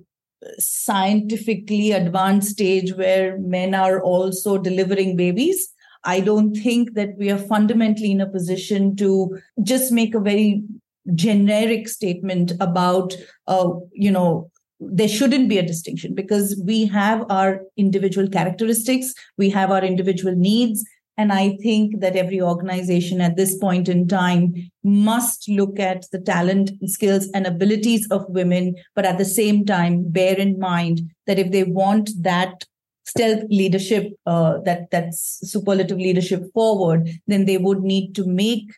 scientifically 0.57 1.91
advanced 1.91 2.49
stage 2.49 2.93
where 2.95 3.37
men 3.37 3.75
are 3.75 4.01
also 4.01 4.57
delivering 4.57 5.15
babies 5.15 5.71
i 6.03 6.19
don't 6.19 6.55
think 6.55 6.93
that 6.93 7.09
we 7.17 7.29
are 7.29 7.37
fundamentally 7.37 8.11
in 8.11 8.21
a 8.21 8.29
position 8.29 8.95
to 8.95 9.37
just 9.63 9.91
make 9.91 10.15
a 10.15 10.19
very 10.19 10.63
generic 11.15 11.87
statement 11.87 12.53
about 12.59 13.15
uh, 13.47 13.69
you 13.91 14.11
know 14.11 14.49
there 14.79 15.07
shouldn't 15.07 15.47
be 15.47 15.59
a 15.59 15.65
distinction 15.65 16.15
because 16.15 16.59
we 16.65 16.85
have 16.85 17.23
our 17.29 17.61
individual 17.77 18.27
characteristics 18.27 19.13
we 19.37 19.49
have 19.49 19.71
our 19.71 19.83
individual 19.83 20.35
needs 20.35 20.83
and 21.17 21.31
I 21.31 21.57
think 21.61 21.99
that 21.99 22.15
every 22.15 22.41
organization 22.41 23.21
at 23.21 23.35
this 23.35 23.55
point 23.57 23.89
in 23.89 24.07
time 24.07 24.55
must 24.83 25.47
look 25.49 25.79
at 25.79 26.05
the 26.11 26.19
talent, 26.19 26.71
skills, 26.89 27.29
and 27.33 27.45
abilities 27.45 28.07
of 28.09 28.25
women, 28.29 28.75
but 28.95 29.05
at 29.05 29.17
the 29.17 29.25
same 29.25 29.65
time, 29.65 30.05
bear 30.07 30.35
in 30.35 30.57
mind 30.57 31.11
that 31.27 31.37
if 31.37 31.51
they 31.51 31.63
want 31.63 32.09
that 32.21 32.65
stealth 33.05 33.43
leadership, 33.49 34.13
uh, 34.25 34.59
that 34.65 34.89
that's 34.91 35.39
superlative 35.43 35.97
leadership 35.97 36.43
forward, 36.53 37.09
then 37.27 37.45
they 37.45 37.57
would 37.57 37.81
need 37.81 38.13
to 38.15 38.25
make 38.25 38.71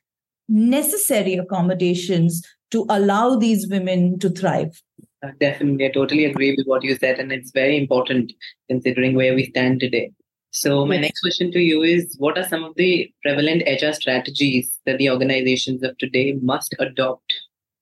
necessary 0.48 1.36
accommodations 1.36 2.42
to 2.72 2.86
allow 2.90 3.36
these 3.36 3.68
women 3.68 4.18
to 4.20 4.30
thrive. 4.30 4.82
Uh, 5.24 5.30
definitely, 5.40 5.86
I 5.86 5.92
totally 5.92 6.26
agree 6.26 6.56
with 6.58 6.66
what 6.66 6.84
you 6.84 6.96
said, 6.96 7.20
and 7.20 7.32
it's 7.32 7.52
very 7.52 7.78
important 7.78 8.34
considering 8.70 9.16
where 9.16 9.36
we 9.36 9.46
stand 9.46 9.80
today. 9.80 10.12
So 10.52 10.86
my 10.86 10.98
next 10.98 11.22
question 11.22 11.52
to 11.52 11.60
you 11.60 11.82
is 11.82 12.16
what 12.20 12.38
are 12.38 12.48
some 12.48 12.64
of 12.64 12.76
the 12.76 13.12
prevalent 13.24 13.64
HR 13.66 13.92
strategies 13.92 14.78
that 14.86 15.00
the 15.00 15.10
organizations 15.10 15.82
of 15.82 15.98
today 15.98 16.38
must 16.44 16.76
adopt 16.78 17.34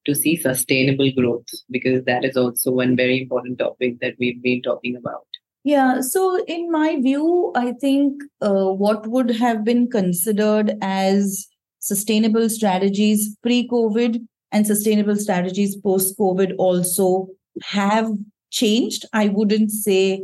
to 0.05 0.15
see 0.15 0.37
sustainable 0.37 1.11
growth? 1.11 1.47
Because 1.69 2.05
that 2.05 2.23
is 2.23 2.37
also 2.37 2.71
one 2.71 2.95
very 2.95 3.21
important 3.21 3.59
topic 3.59 3.99
that 3.99 4.15
we've 4.19 4.41
been 4.41 4.61
talking 4.61 4.95
about. 4.95 5.25
Yeah, 5.63 6.01
so 6.01 6.43
in 6.45 6.71
my 6.71 6.99
view, 7.01 7.51
I 7.55 7.73
think 7.73 8.21
uh, 8.41 8.71
what 8.71 9.05
would 9.07 9.29
have 9.29 9.63
been 9.63 9.89
considered 9.89 10.73
as 10.81 11.47
sustainable 11.79 12.49
strategies 12.49 13.35
pre 13.43 13.67
COVID 13.67 14.25
and 14.51 14.65
sustainable 14.65 15.15
strategies 15.15 15.75
post 15.75 16.17
COVID 16.17 16.55
also 16.57 17.27
have 17.63 18.09
changed. 18.49 19.05
I 19.13 19.27
wouldn't 19.27 19.71
say 19.71 20.23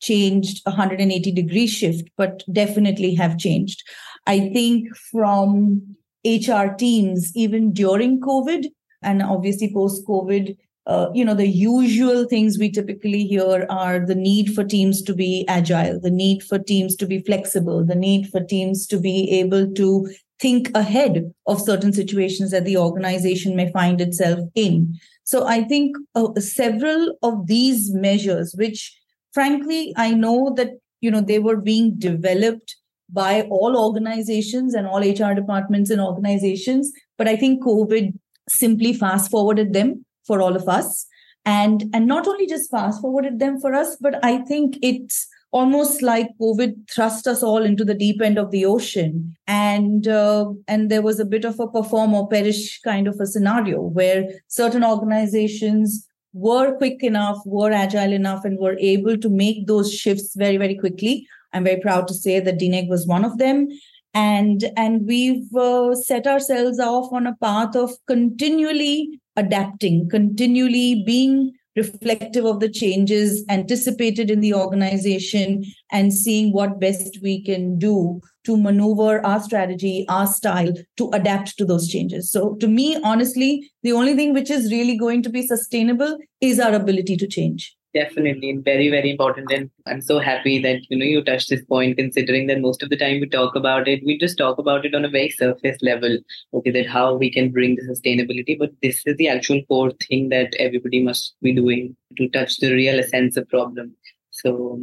changed 0.00 0.60
180 0.64 1.30
degree 1.30 1.68
shift, 1.68 2.10
but 2.16 2.42
definitely 2.52 3.14
have 3.14 3.38
changed. 3.38 3.82
I 4.26 4.50
think 4.52 4.94
from 4.96 5.96
HR 6.24 6.74
teams, 6.76 7.32
even 7.36 7.72
during 7.72 8.20
COVID 8.20 8.66
and 9.02 9.22
obviously 9.22 9.72
post 9.72 10.06
COVID, 10.06 10.56
uh, 10.86 11.08
you 11.14 11.24
know, 11.24 11.34
the 11.34 11.46
usual 11.46 12.24
things 12.24 12.58
we 12.58 12.70
typically 12.70 13.24
hear 13.24 13.66
are 13.70 14.04
the 14.04 14.16
need 14.16 14.52
for 14.52 14.64
teams 14.64 15.00
to 15.02 15.14
be 15.14 15.44
agile, 15.46 16.00
the 16.00 16.10
need 16.10 16.42
for 16.42 16.58
teams 16.58 16.96
to 16.96 17.06
be 17.06 17.20
flexible, 17.20 17.84
the 17.84 17.94
need 17.94 18.28
for 18.30 18.42
teams 18.42 18.86
to 18.88 18.98
be 18.98 19.30
able 19.30 19.72
to 19.74 20.08
think 20.40 20.70
ahead 20.74 21.32
of 21.46 21.60
certain 21.60 21.92
situations 21.92 22.50
that 22.50 22.64
the 22.64 22.76
organization 22.76 23.54
may 23.54 23.70
find 23.70 24.00
itself 24.00 24.40
in. 24.56 24.98
So 25.22 25.46
I 25.46 25.62
think 25.62 25.96
uh, 26.16 26.34
several 26.40 27.16
of 27.22 27.46
these 27.46 27.92
measures, 27.94 28.52
which 28.58 28.92
frankly, 29.32 29.94
I 29.96 30.12
know 30.14 30.52
that 30.56 30.70
you 31.00 31.12
know 31.12 31.20
they 31.20 31.38
were 31.38 31.56
being 31.56 31.94
developed 31.96 32.76
by 33.08 33.42
all 33.42 33.76
organizations 33.76 34.74
and 34.74 34.86
all 34.86 34.98
HR 34.98 35.34
departments 35.34 35.90
and 35.90 36.00
organizations, 36.00 36.90
but 37.16 37.28
I 37.28 37.36
think 37.36 37.62
COVID 37.62 38.18
simply 38.48 38.92
fast 38.92 39.30
forwarded 39.30 39.74
them 39.74 40.04
for 40.26 40.40
all 40.40 40.56
of 40.56 40.68
us, 40.68 41.06
and 41.44 41.84
and 41.92 42.06
not 42.06 42.26
only 42.26 42.46
just 42.46 42.70
fast 42.70 43.00
forwarded 43.00 43.38
them 43.38 43.60
for 43.60 43.74
us, 43.74 43.96
but 44.00 44.24
I 44.24 44.38
think 44.38 44.78
it's 44.82 45.26
almost 45.50 46.00
like 46.00 46.28
COVID 46.40 46.90
thrust 46.90 47.26
us 47.26 47.42
all 47.42 47.62
into 47.62 47.84
the 47.84 47.94
deep 47.94 48.22
end 48.22 48.38
of 48.38 48.50
the 48.50 48.64
ocean, 48.64 49.34
and 49.46 50.08
uh, 50.08 50.46
and 50.68 50.90
there 50.90 51.02
was 51.02 51.20
a 51.20 51.24
bit 51.24 51.44
of 51.44 51.60
a 51.60 51.68
perform 51.68 52.14
or 52.14 52.28
perish 52.28 52.80
kind 52.80 53.06
of 53.06 53.20
a 53.20 53.26
scenario 53.26 53.80
where 53.80 54.28
certain 54.48 54.84
organizations 54.84 56.06
were 56.32 56.76
quick 56.76 57.02
enough, 57.02 57.38
were 57.44 57.72
agile 57.72 58.12
enough, 58.12 58.44
and 58.44 58.58
were 58.58 58.76
able 58.78 59.16
to 59.18 59.28
make 59.28 59.66
those 59.66 59.92
shifts 59.92 60.34
very, 60.34 60.56
very 60.56 60.74
quickly. 60.74 61.26
I'm 61.52 61.64
very 61.64 61.80
proud 61.80 62.08
to 62.08 62.14
say 62.14 62.40
that 62.40 62.58
DNEG 62.58 62.88
was 62.88 63.06
one 63.06 63.24
of 63.24 63.38
them. 63.38 63.68
And, 64.14 64.64
and 64.76 65.06
we've 65.06 65.54
uh, 65.54 65.94
set 65.94 66.26
ourselves 66.26 66.78
off 66.78 67.12
on 67.12 67.26
a 67.26 67.36
path 67.36 67.74
of 67.74 67.92
continually 68.06 69.20
adapting, 69.36 70.08
continually 70.08 71.02
being 71.04 71.52
reflective 71.76 72.44
of 72.44 72.60
the 72.60 72.68
changes 72.68 73.44
anticipated 73.48 74.30
in 74.30 74.40
the 74.40 74.52
organization 74.54 75.64
and 75.90 76.12
seeing 76.12 76.52
what 76.52 76.78
best 76.78 77.18
we 77.22 77.42
can 77.42 77.78
do 77.78 78.20
to 78.44 78.56
maneuver 78.56 79.24
our 79.24 79.40
strategy, 79.40 80.04
our 80.08 80.26
style 80.26 80.72
to 80.96 81.10
adapt 81.12 81.56
to 81.56 81.64
those 81.64 81.88
changes. 81.88 82.30
So, 82.30 82.56
to 82.56 82.68
me, 82.68 83.00
honestly, 83.02 83.70
the 83.82 83.92
only 83.92 84.14
thing 84.14 84.34
which 84.34 84.50
is 84.50 84.70
really 84.70 84.96
going 84.96 85.22
to 85.22 85.30
be 85.30 85.46
sustainable 85.46 86.18
is 86.40 86.60
our 86.60 86.74
ability 86.74 87.16
to 87.16 87.26
change. 87.26 87.74
Definitely, 87.94 88.56
very, 88.64 88.88
very 88.88 89.10
important. 89.10 89.52
And 89.52 89.70
I'm 89.86 90.00
so 90.00 90.18
happy 90.18 90.58
that 90.62 90.80
you 90.88 90.96
know 90.96 91.04
you 91.04 91.22
touched 91.22 91.50
this 91.50 91.62
point, 91.62 91.98
considering 91.98 92.46
that 92.46 92.62
most 92.62 92.82
of 92.82 92.88
the 92.88 92.96
time 92.96 93.20
we 93.20 93.28
talk 93.28 93.54
about 93.54 93.86
it, 93.86 94.02
we 94.06 94.16
just 94.16 94.38
talk 94.38 94.56
about 94.56 94.86
it 94.86 94.94
on 94.94 95.04
a 95.04 95.10
very 95.10 95.28
surface 95.28 95.76
level. 95.82 96.16
Okay, 96.54 96.70
that 96.70 96.86
how 96.86 97.14
we 97.14 97.30
can 97.30 97.50
bring 97.50 97.76
the 97.76 97.82
sustainability, 97.82 98.58
but 98.58 98.70
this 98.82 99.02
is 99.04 99.16
the 99.18 99.28
actual 99.28 99.62
core 99.66 99.92
thing 100.08 100.30
that 100.30 100.54
everybody 100.58 101.02
must 101.02 101.34
be 101.42 101.52
doing 101.52 101.94
to 102.16 102.30
touch 102.30 102.56
the 102.58 102.72
real 102.72 102.98
essence 102.98 103.36
of 103.36 103.46
problem. 103.50 103.94
So, 104.30 104.80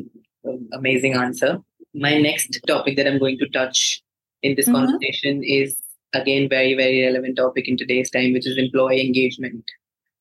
um, 0.48 0.70
amazing 0.74 1.16
answer. 1.16 1.60
My 1.96 2.16
next 2.20 2.60
topic 2.68 2.96
that 2.98 3.08
I'm 3.08 3.18
going 3.18 3.40
to 3.40 3.50
touch 3.50 4.04
in 4.44 4.56
this 4.56 4.68
mm-hmm. 4.68 4.86
conversation 4.86 5.44
is 5.44 5.82
again 6.14 6.48
very, 6.48 6.76
very 6.76 7.04
relevant 7.04 7.38
topic 7.38 7.68
in 7.68 7.76
today's 7.76 8.12
time, 8.12 8.34
which 8.34 8.46
is 8.46 8.56
employee 8.56 9.04
engagement. 9.04 9.64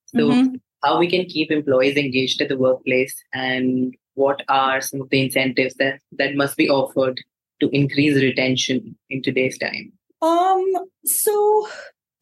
So. 0.06 0.30
Mm-hmm 0.30 0.54
how 0.82 0.98
we 0.98 1.08
can 1.08 1.24
keep 1.26 1.50
employees 1.50 1.96
engaged 1.96 2.40
at 2.40 2.48
the 2.48 2.56
workplace 2.56 3.14
and 3.32 3.94
what 4.14 4.42
are 4.48 4.80
some 4.80 5.00
of 5.00 5.10
the 5.10 5.24
incentives 5.24 5.74
that, 5.74 6.00
that 6.12 6.34
must 6.34 6.56
be 6.56 6.68
offered 6.68 7.20
to 7.60 7.68
increase 7.70 8.16
retention 8.16 8.96
in 9.10 9.22
today's 9.22 9.58
time? 9.58 9.92
Um, 10.20 10.64
so 11.04 11.68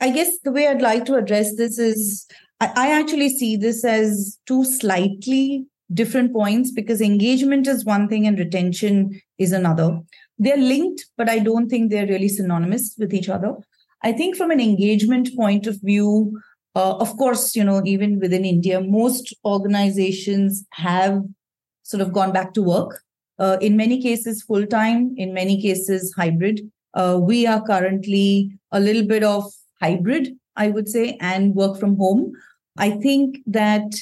I 0.01 0.11
guess 0.11 0.39
the 0.45 0.53
way 0.53 0.69
I'd 0.69 0.83
like 0.83 1.05
to 1.07 1.15
address 1.15 1.57
this 1.57 1.79
is 1.79 2.27
I, 2.61 2.73
I 2.77 3.01
actually 3.01 3.31
see 3.31 3.57
this 3.57 3.85
as 3.85 4.39
two 4.47 4.65
slightly 4.65 5.67
different 5.93 6.33
points 6.33 6.71
because 6.71 7.01
engagement 7.01 7.67
is 7.67 7.85
one 7.85 8.09
thing 8.09 8.27
and 8.27 8.39
retention 8.39 9.21
is 9.39 9.53
another. 9.53 10.01
They're 10.39 10.57
linked, 10.57 11.07
but 11.17 11.31
I 11.31 11.39
don't 11.39 11.69
think 11.69 11.91
they're 11.91 12.07
really 12.07 12.29
synonymous 12.29 12.95
with 12.99 13.15
each 13.15 13.29
other. 13.29 13.55
I 14.03 14.13
think 14.13 14.37
from 14.37 14.51
an 14.51 14.61
engagement 14.61 15.31
point 15.35 15.67
of 15.67 15.81
view, 15.83 16.39
uh, 16.77 16.95
of 16.99 17.17
course, 17.17 17.57
you 17.57 17.65
know, 17.65 17.81
even 17.87 18.21
within 18.21 18.45
India, 18.45 18.83
most 18.83 19.35
organizations 19.47 20.67
have 20.73 21.23
sort 21.83 22.03
of 22.03 22.13
gone 22.13 22.33
back 22.33 22.53
to 22.53 22.63
work. 22.63 23.03
Uh, 23.39 23.57
in 23.63 23.79
many 23.79 24.01
cases, 24.01 24.43
full 24.43 24.67
time, 24.67 25.15
in 25.17 25.33
many 25.33 25.61
cases, 25.61 26.13
hybrid. 26.15 26.61
Uh, 26.93 27.19
we 27.21 27.47
are 27.47 27.63
currently 27.67 28.51
a 28.73 28.81
little 28.81 29.07
bit 29.07 29.25
of 29.25 29.45
hybrid, 29.81 30.37
I 30.57 30.69
would 30.69 30.89
say, 30.89 31.17
and 31.19 31.55
work 31.55 31.81
from 31.81 31.97
home. 31.97 32.33
I 32.77 32.91
think 32.91 33.39
that 33.47 33.95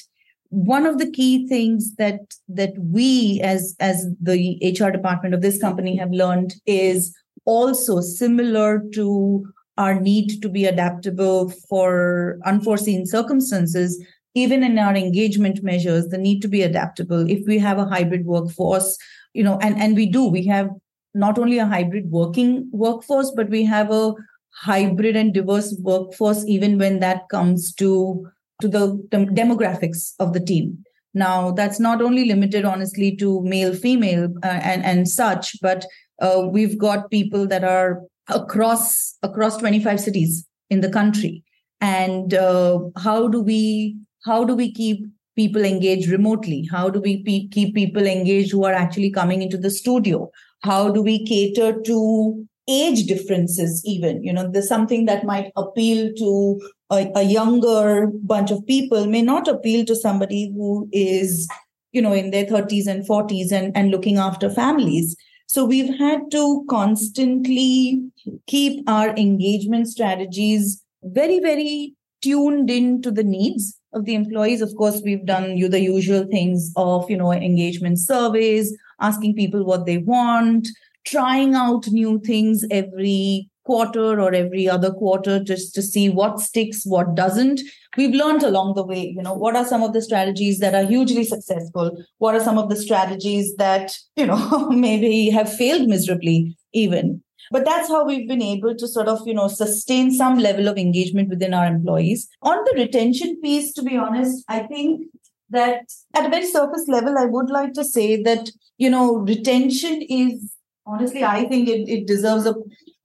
one 0.48 0.84
of 0.84 0.98
the 0.98 1.10
key 1.10 1.46
things 1.46 1.94
that 1.96 2.20
that 2.48 2.72
we 2.78 3.40
as 3.42 3.76
as 3.78 4.06
the 4.20 4.58
HR 4.62 4.90
department 4.90 5.34
of 5.34 5.42
this 5.42 5.60
company 5.60 5.96
have 5.96 6.10
learned 6.10 6.54
is 6.66 7.14
also 7.44 8.00
similar 8.00 8.82
to 8.94 9.46
our 9.76 10.00
need 10.00 10.40
to 10.42 10.48
be 10.48 10.66
adaptable 10.66 11.50
for 11.68 12.38
unforeseen 12.44 13.06
circumstances 13.06 14.02
even 14.36 14.64
in 14.64 14.78
our 14.78 14.96
engagement 14.96 15.62
measures 15.62 16.08
the 16.08 16.18
need 16.18 16.42
to 16.42 16.48
be 16.48 16.62
adaptable. 16.62 17.30
If 17.30 17.46
we 17.46 17.58
have 17.58 17.78
a 17.78 17.84
hybrid 17.84 18.24
workforce 18.26 18.98
you 19.34 19.42
know 19.42 19.58
and 19.60 19.78
and 19.78 19.94
we 19.94 20.06
do 20.06 20.26
we 20.26 20.46
have 20.46 20.70
not 21.12 21.38
only 21.38 21.58
a 21.58 21.66
hybrid 21.66 22.10
working 22.10 22.68
workforce 22.72 23.32
but 23.36 23.50
we 23.50 23.64
have 23.64 23.90
a 23.90 24.14
hybrid 24.50 25.16
and 25.16 25.34
diverse 25.34 25.76
workforce 25.80 26.44
even 26.46 26.78
when 26.78 27.00
that 27.00 27.28
comes 27.28 27.74
to 27.74 28.26
to 28.62 28.68
the, 28.68 28.96
demographics 29.12 30.14
of 30.20 30.32
the 30.32 30.38
team. 30.38 30.78
Now 31.12 31.50
that's 31.50 31.80
not 31.80 32.00
only 32.00 32.24
limited 32.24 32.64
honestly 32.64 33.16
to 33.16 33.42
male 33.42 33.74
female 33.74 34.28
uh, 34.42 34.60
and 34.70 34.84
and 34.84 35.08
such 35.08 35.60
but 35.60 35.84
uh, 36.20 36.46
we've 36.50 36.78
got 36.78 37.10
people 37.10 37.46
that 37.48 37.64
are 37.64 38.02
across 38.28 39.16
across 39.22 39.56
25 39.58 40.00
cities 40.00 40.46
in 40.70 40.80
the 40.80 40.90
country. 40.90 41.42
And 41.80 42.34
uh, 42.34 42.80
how 42.96 43.28
do 43.28 43.40
we 43.40 43.96
how 44.24 44.44
do 44.44 44.54
we 44.54 44.72
keep 44.72 45.04
people 45.36 45.64
engaged 45.64 46.08
remotely? 46.08 46.68
How 46.70 46.88
do 46.88 47.00
we 47.00 47.22
pe- 47.22 47.48
keep 47.48 47.74
people 47.74 48.06
engaged 48.06 48.52
who 48.52 48.64
are 48.64 48.72
actually 48.72 49.10
coming 49.10 49.42
into 49.42 49.58
the 49.58 49.70
studio? 49.70 50.30
How 50.62 50.90
do 50.90 51.02
we 51.02 51.26
cater 51.26 51.80
to 51.80 52.46
age 52.68 53.06
differences 53.06 53.82
even? 53.84 54.22
You 54.24 54.32
know 54.32 54.50
there's 54.50 54.68
something 54.68 55.04
that 55.06 55.24
might 55.24 55.52
appeal 55.56 56.12
to 56.16 56.60
a, 56.90 57.10
a 57.14 57.22
younger 57.22 58.06
bunch 58.22 58.50
of 58.50 58.66
people 58.66 59.06
may 59.06 59.22
not 59.22 59.48
appeal 59.48 59.84
to 59.86 59.96
somebody 59.96 60.52
who 60.56 60.88
is 60.92 61.48
you 61.92 62.00
know 62.00 62.12
in 62.12 62.30
their 62.30 62.44
30s 62.44 62.86
and 62.86 63.06
40s 63.06 63.52
and, 63.52 63.76
and 63.76 63.90
looking 63.90 64.18
after 64.18 64.50
families 64.50 65.16
so 65.54 65.64
we've 65.64 65.96
had 66.00 66.32
to 66.32 66.66
constantly 66.68 68.02
keep 68.48 68.82
our 68.90 69.10
engagement 69.10 69.86
strategies 69.86 70.82
very, 71.04 71.38
very 71.38 71.94
tuned 72.22 72.70
into 72.70 73.12
the 73.12 73.22
needs 73.22 73.78
of 73.92 74.04
the 74.04 74.16
employees. 74.16 74.60
Of 74.60 74.74
course, 74.74 75.00
we've 75.04 75.24
done 75.24 75.56
you 75.56 75.68
the 75.68 75.78
usual 75.78 76.24
things 76.24 76.72
of, 76.74 77.08
you 77.08 77.16
know, 77.16 77.32
engagement 77.32 78.00
surveys, 78.00 78.76
asking 79.00 79.36
people 79.36 79.64
what 79.64 79.86
they 79.86 79.98
want, 79.98 80.66
trying 81.06 81.54
out 81.54 81.86
new 81.86 82.18
things 82.18 82.64
every 82.72 83.48
quarter 83.64 84.20
or 84.20 84.32
every 84.34 84.68
other 84.68 84.92
quarter 84.92 85.42
just 85.42 85.74
to 85.74 85.82
see 85.82 86.08
what 86.08 86.40
sticks, 86.40 86.84
what 86.84 87.14
doesn't. 87.14 87.60
We've 87.96 88.14
learned 88.14 88.42
along 88.42 88.74
the 88.74 88.84
way, 88.84 89.14
you 89.16 89.22
know, 89.22 89.34
what 89.34 89.56
are 89.56 89.64
some 89.64 89.82
of 89.82 89.92
the 89.92 90.02
strategies 90.02 90.58
that 90.58 90.74
are 90.74 90.84
hugely 90.84 91.24
successful? 91.24 91.96
What 92.18 92.34
are 92.34 92.40
some 92.40 92.58
of 92.58 92.68
the 92.68 92.76
strategies 92.76 93.54
that, 93.56 93.96
you 94.16 94.26
know, 94.26 94.68
maybe 94.70 95.30
have 95.30 95.52
failed 95.52 95.88
miserably 95.88 96.56
even? 96.72 97.22
But 97.50 97.64
that's 97.64 97.88
how 97.88 98.04
we've 98.04 98.26
been 98.26 98.42
able 98.42 98.74
to 98.74 98.88
sort 98.88 99.06
of, 99.06 99.20
you 99.26 99.34
know, 99.34 99.48
sustain 99.48 100.10
some 100.10 100.38
level 100.38 100.66
of 100.66 100.78
engagement 100.78 101.28
within 101.28 101.54
our 101.54 101.66
employees. 101.66 102.28
On 102.42 102.56
the 102.64 102.72
retention 102.74 103.40
piece, 103.40 103.72
to 103.74 103.82
be 103.82 103.96
honest, 103.96 104.44
I 104.48 104.60
think 104.60 105.06
that 105.50 105.84
at 106.14 106.26
a 106.26 106.30
very 106.30 106.46
surface 106.46 106.86
level, 106.88 107.16
I 107.18 107.26
would 107.26 107.50
like 107.50 107.74
to 107.74 107.84
say 107.84 108.22
that, 108.22 108.50
you 108.78 108.90
know, 108.90 109.16
retention 109.16 110.02
is 110.02 110.54
honestly, 110.86 111.24
I 111.24 111.44
think 111.44 111.68
it, 111.68 111.88
it 111.88 112.06
deserves 112.06 112.46
a 112.46 112.54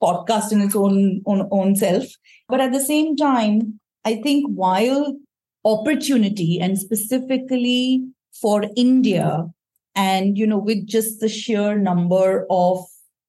podcast 0.01 0.51
in 0.51 0.62
its 0.62 0.75
own, 0.75 1.21
own 1.25 1.47
own 1.51 1.75
self. 1.75 2.05
But 2.47 2.62
at 2.62 2.71
the 2.71 2.79
same 2.79 3.15
time, 3.15 3.79
I 4.05 4.15
think 4.21 4.49
while 4.49 5.15
opportunity 5.65 6.59
and 6.59 6.77
specifically 6.77 8.03
for 8.41 8.63
India, 8.75 9.45
and 9.95 10.38
you 10.38 10.47
know, 10.47 10.57
with 10.57 10.88
just 10.88 11.19
the 11.19 11.29
sheer 11.29 11.77
number 11.77 12.45
of 12.49 12.79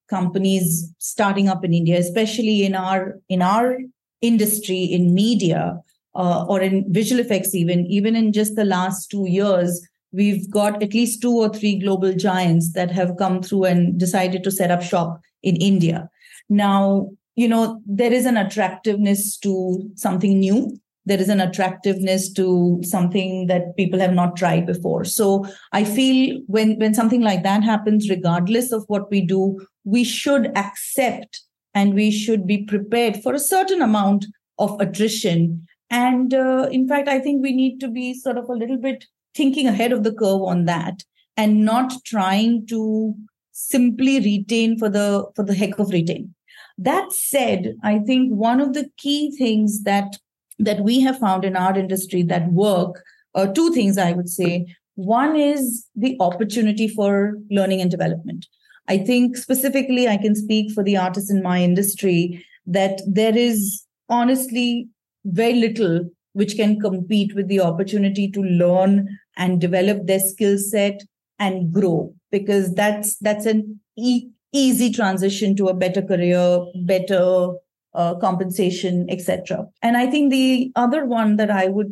companies 0.09 0.93
starting 0.99 1.49
up 1.49 1.63
in 1.65 1.73
India, 1.73 1.97
especially 1.97 2.63
in 2.65 2.75
our 2.75 3.19
in 3.29 3.41
our 3.41 3.77
industry 4.21 4.83
in 4.83 5.13
media 5.13 5.79
uh, 6.15 6.45
or 6.45 6.61
in 6.61 6.85
visual 6.93 7.19
effects, 7.21 7.53
even 7.55 7.85
even 7.87 8.15
in 8.15 8.31
just 8.31 8.55
the 8.55 8.65
last 8.65 9.09
two 9.09 9.27
years, 9.27 9.85
we've 10.11 10.49
got 10.49 10.81
at 10.83 10.93
least 10.93 11.21
two 11.21 11.33
or 11.33 11.49
three 11.49 11.77
global 11.79 12.13
giants 12.13 12.73
that 12.73 12.91
have 12.91 13.17
come 13.17 13.41
through 13.41 13.65
and 13.65 13.99
decided 13.99 14.43
to 14.43 14.51
set 14.51 14.71
up 14.71 14.81
shop 14.81 15.19
in 15.43 15.55
India. 15.55 16.09
Now, 16.51 17.09
you 17.37 17.47
know, 17.47 17.81
there 17.85 18.11
is 18.11 18.25
an 18.25 18.35
attractiveness 18.35 19.37
to 19.37 19.89
something 19.95 20.37
new. 20.37 20.77
There 21.05 21.19
is 21.19 21.29
an 21.29 21.39
attractiveness 21.39 22.31
to 22.33 22.81
something 22.83 23.47
that 23.47 23.77
people 23.77 24.01
have 24.01 24.13
not 24.13 24.35
tried 24.35 24.65
before. 24.65 25.05
So 25.05 25.45
I 25.71 25.85
feel 25.85 26.41
when, 26.47 26.77
when 26.77 26.93
something 26.93 27.21
like 27.21 27.43
that 27.43 27.63
happens, 27.63 28.09
regardless 28.09 28.73
of 28.73 28.83
what 28.87 29.09
we 29.09 29.21
do, 29.21 29.65
we 29.85 30.03
should 30.03 30.55
accept 30.57 31.41
and 31.73 31.93
we 31.93 32.11
should 32.11 32.45
be 32.45 32.65
prepared 32.65 33.23
for 33.23 33.33
a 33.33 33.39
certain 33.39 33.81
amount 33.81 34.25
of 34.59 34.79
attrition. 34.81 35.65
And 35.89 36.33
uh, 36.33 36.67
in 36.69 36.85
fact, 36.85 37.07
I 37.07 37.19
think 37.19 37.41
we 37.41 37.53
need 37.53 37.79
to 37.79 37.87
be 37.87 38.13
sort 38.13 38.37
of 38.37 38.49
a 38.49 38.53
little 38.53 38.77
bit 38.77 39.05
thinking 39.33 39.67
ahead 39.67 39.93
of 39.93 40.03
the 40.03 40.13
curve 40.13 40.41
on 40.41 40.65
that 40.65 41.03
and 41.37 41.63
not 41.63 41.93
trying 42.05 42.67
to 42.67 43.15
simply 43.53 44.19
retain 44.19 44.77
for 44.77 44.89
the 44.89 45.25
for 45.35 45.43
the 45.43 45.53
heck 45.53 45.77
of 45.79 45.89
retain 45.89 46.33
that 46.89 47.11
said 47.11 47.73
i 47.83 47.97
think 47.99 48.31
one 48.31 48.59
of 48.59 48.73
the 48.73 48.89
key 48.97 49.31
things 49.37 49.83
that 49.83 50.17
that 50.59 50.81
we 50.81 50.99
have 50.99 51.17
found 51.17 51.43
in 51.43 51.55
our 51.55 51.77
industry 51.77 52.21
that 52.23 52.51
work 52.51 53.03
uh, 53.35 53.47
two 53.47 53.71
things 53.71 53.97
i 53.97 54.11
would 54.11 54.29
say. 54.29 54.65
One 54.95 55.35
is 55.35 55.87
the 55.95 56.17
opportunity 56.19 56.87
for 56.87 57.37
learning 57.49 57.81
and 57.81 57.89
development. 57.89 58.45
I 58.89 58.97
think 58.97 59.37
specifically 59.37 60.07
i 60.07 60.17
can 60.17 60.35
speak 60.35 60.71
for 60.71 60.83
the 60.83 60.97
artists 60.97 61.31
in 61.31 61.41
my 61.41 61.61
industry 61.63 62.45
that 62.65 63.01
there 63.07 63.37
is 63.37 63.85
honestly 64.09 64.89
very 65.25 65.53
little 65.53 66.09
which 66.33 66.55
can 66.55 66.79
compete 66.79 67.35
with 67.35 67.47
the 67.47 67.59
opportunity 67.59 68.29
to 68.31 68.41
learn 68.41 69.07
and 69.37 69.61
develop 69.61 70.05
their 70.07 70.19
skill 70.19 70.57
set 70.57 71.01
and 71.39 71.71
grow 71.73 72.13
because 72.31 72.73
that's 72.73 73.17
that's 73.17 73.45
an 73.45 73.79
e- 73.97 74.29
easy 74.53 74.91
transition 74.91 75.55
to 75.55 75.67
a 75.67 75.73
better 75.73 76.01
career 76.01 76.65
better 76.85 77.53
uh, 77.93 78.15
compensation 78.15 79.05
etc 79.09 79.65
and 79.81 79.97
i 79.97 80.05
think 80.07 80.31
the 80.31 80.71
other 80.75 81.05
one 81.05 81.35
that 81.37 81.51
i 81.51 81.67
would 81.67 81.91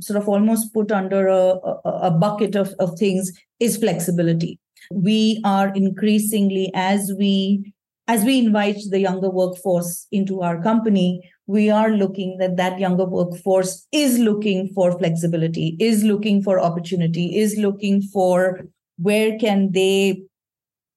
sort 0.00 0.20
of 0.20 0.28
almost 0.28 0.72
put 0.72 0.90
under 0.90 1.26
a, 1.28 1.58
a, 1.64 1.80
a 1.84 2.10
bucket 2.10 2.56
of, 2.56 2.74
of 2.78 2.98
things 2.98 3.32
is 3.60 3.76
flexibility. 3.76 4.58
We 4.92 5.40
are 5.44 5.72
increasingly, 5.74 6.70
as 6.74 7.12
we 7.18 7.72
as 8.06 8.22
we 8.22 8.38
invite 8.38 8.76
the 8.90 9.00
younger 9.00 9.30
workforce 9.30 10.06
into 10.12 10.42
our 10.42 10.62
company, 10.62 11.22
we 11.46 11.70
are 11.70 11.88
looking 11.88 12.36
that 12.38 12.58
that 12.58 12.78
younger 12.78 13.06
workforce 13.06 13.86
is 13.92 14.18
looking 14.18 14.68
for 14.74 14.98
flexibility, 14.98 15.74
is 15.80 16.04
looking 16.04 16.42
for 16.42 16.60
opportunity, 16.60 17.38
is 17.38 17.56
looking 17.56 18.02
for 18.02 18.66
where 18.98 19.38
can 19.38 19.72
they. 19.72 20.22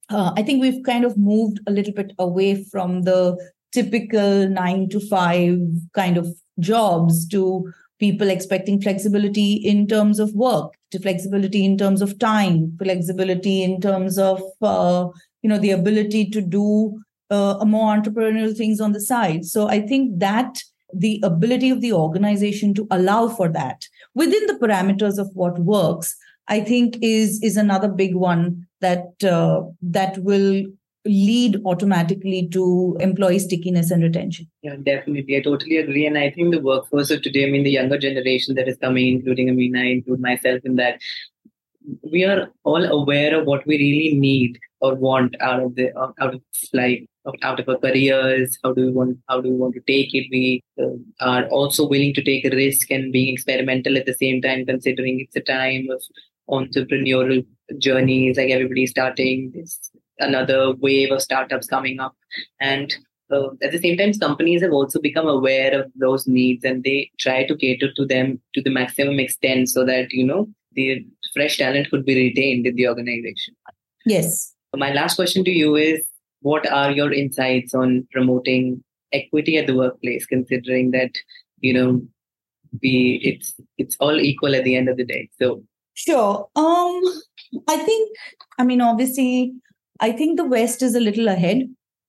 Uh, 0.10 0.32
I 0.38 0.44
think 0.44 0.62
we've 0.62 0.84
kind 0.84 1.04
of 1.04 1.18
moved 1.18 1.60
a 1.68 1.72
little 1.72 1.94
bit 1.94 2.14
away 2.18 2.64
from 2.64 3.04
the 3.04 3.38
typical 3.72 4.48
nine 4.48 4.90
to 4.90 5.00
five 5.00 5.60
kind 5.94 6.18
of 6.18 6.28
jobs 6.60 7.28
to 7.28 7.72
people 8.00 8.30
expecting 8.30 8.82
flexibility 8.82 9.54
in 9.54 9.88
terms 9.88 10.20
of 10.20 10.34
work 10.34 10.74
to 10.92 11.00
flexibility 11.00 11.66
in 11.66 11.78
terms 11.78 12.02
of 12.02 12.18
time 12.20 12.76
flexibility 12.82 13.64
in 13.64 13.82
terms 13.82 14.18
of 14.18 14.42
uh, 14.62 15.08
you 15.42 15.50
know 15.50 15.58
the 15.58 15.72
ability 15.72 16.30
to 16.30 16.42
do 16.42 17.00
uh, 17.30 17.64
more 17.66 17.96
entrepreneurial 17.96 18.56
things 18.56 18.80
on 18.80 18.94
the 18.94 19.02
side. 19.02 19.46
So 19.46 19.68
i 19.68 19.82
think 19.82 20.20
that 20.20 20.64
the 20.94 21.20
ability 21.24 21.70
of 21.70 21.82
the 21.82 21.92
organization 21.92 22.74
to 22.74 22.88
allow 22.92 23.28
for 23.28 23.50
that 23.50 23.86
within 24.16 24.46
the 24.48 24.54
parameters 24.54 25.18
of 25.18 25.30
what 25.34 25.60
works 25.60 26.16
i 26.48 26.62
think 26.62 26.98
is 27.02 27.44
is 27.44 27.58
another 27.58 27.90
big 27.90 28.16
one 28.16 28.67
that 28.82 29.24
uh, 29.24 29.62
that 29.82 30.18
will 30.20 30.66
lead 31.06 31.62
automatically 31.66 32.48
to 32.52 32.98
employee 33.00 33.40
stickiness 33.40 33.92
and 33.92 34.04
retention. 34.04 34.48
Yeah, 34.62 34.76
definitely. 34.76 35.38
I 35.38 35.42
totally 35.42 35.78
agree. 35.78 36.06
And 36.06 36.18
I 36.18 36.30
think 36.32 36.54
the 36.54 36.60
workforce 36.60 37.12
of 37.12 37.22
today, 37.22 37.48
I 37.48 37.52
mean, 37.52 37.64
the 37.64 37.72
younger 37.72 37.98
generation 37.98 38.56
that 38.56 38.68
is 38.68 38.78
coming, 38.78 39.08
including, 39.08 39.56
mean, 39.56 39.78
I 39.78 39.86
include 39.86 40.20
myself 40.20 40.62
in 40.66 40.76
that, 40.76 41.00
we 42.12 42.26
are 42.26 42.50
all 42.64 42.84
aware 42.84 43.40
of 43.40 43.46
what 43.46 43.66
we 43.66 43.78
really 43.78 44.20
need 44.20 44.60
or 44.82 44.96
want 44.96 45.36
out 45.42 45.62
of 45.62 45.76
the 45.76 45.98
out 45.98 46.34
of 46.34 46.42
life 46.74 47.00
out 47.44 47.60
of 47.60 47.68
our 47.70 47.78
careers 47.78 48.58
how 48.64 48.74
do 48.74 48.86
we 48.86 48.92
want 48.92 49.18
how 49.30 49.40
do 49.42 49.50
we 49.50 49.56
want 49.56 49.74
to 49.74 49.82
take 49.88 50.14
it 50.14 50.28
we 50.32 50.62
uh, 50.82 50.96
are 51.22 51.46
also 51.48 51.88
willing 51.88 52.14
to 52.14 52.24
take 52.24 52.46
a 52.46 52.56
risk 52.56 52.92
and 52.92 53.12
being 53.12 53.34
experimental 53.34 53.98
at 53.98 54.06
the 54.06 54.14
same 54.14 54.42
time 54.42 54.66
considering 54.66 55.20
it's 55.20 55.36
a 55.36 55.42
time 55.42 55.88
of 55.90 56.02
entrepreneurial 56.50 57.46
journeys 57.80 58.38
like 58.38 58.50
everybody 58.50 58.86
starting 58.86 59.52
this 59.54 59.92
another 60.20 60.74
wave 60.76 61.12
of 61.12 61.22
startups 61.22 61.68
coming 61.68 62.00
up. 62.00 62.16
And 62.60 62.96
uh, 63.32 63.50
at 63.62 63.72
the 63.72 63.80
same 63.80 63.98
time 63.98 64.14
companies 64.14 64.62
have 64.62 64.72
also 64.72 65.00
become 65.00 65.28
aware 65.28 65.80
of 65.80 65.92
those 65.96 66.28
needs 66.28 66.64
and 66.64 66.84
they 66.84 67.12
try 67.20 67.46
to 67.46 67.56
cater 67.56 67.92
to 67.94 68.06
them 68.06 68.42
to 68.54 68.62
the 68.62 68.70
maximum 68.70 69.20
extent 69.20 69.70
so 69.70 69.86
that 69.86 70.12
you 70.12 70.26
know 70.26 70.48
the 70.74 71.06
fresh 71.34 71.58
talent 71.58 71.90
could 71.90 72.06
be 72.06 72.16
retained 72.16 72.66
in 72.66 72.76
the 72.76 72.88
organization. 72.88 73.56
Yes. 74.06 74.54
My 74.76 74.94
last 74.94 75.16
question 75.16 75.44
to 75.44 75.52
you 75.52 75.76
is 75.76 76.02
what 76.42 76.70
are 76.72 76.92
your 76.92 77.12
insights 77.12 77.74
on 77.74 78.08
promoting 78.12 78.84
equity 79.12 79.58
at 79.58 79.68
the 79.68 79.76
workplace 79.76 80.26
considering 80.26 80.92
that 80.92 81.12
you 81.60 81.74
know 81.74 82.02
we 82.82 83.20
it's 83.24 83.56
it's 83.78 83.98
all 84.00 84.20
equal 84.20 84.56
at 84.56 84.64
the 84.64 84.76
end 84.76 84.88
of 84.88 84.98
the 84.98 85.06
day? 85.06 85.30
So 85.40 85.64
sure 86.06 86.48
um 86.56 87.02
i 87.68 87.78
think 87.78 88.16
i 88.60 88.64
mean 88.64 88.82
obviously 88.82 89.32
I 90.00 90.12
think 90.12 90.38
the 90.38 90.46
West 90.46 90.82
is 90.82 90.96
a 90.96 91.00
little 91.00 91.28
ahead 91.28 91.64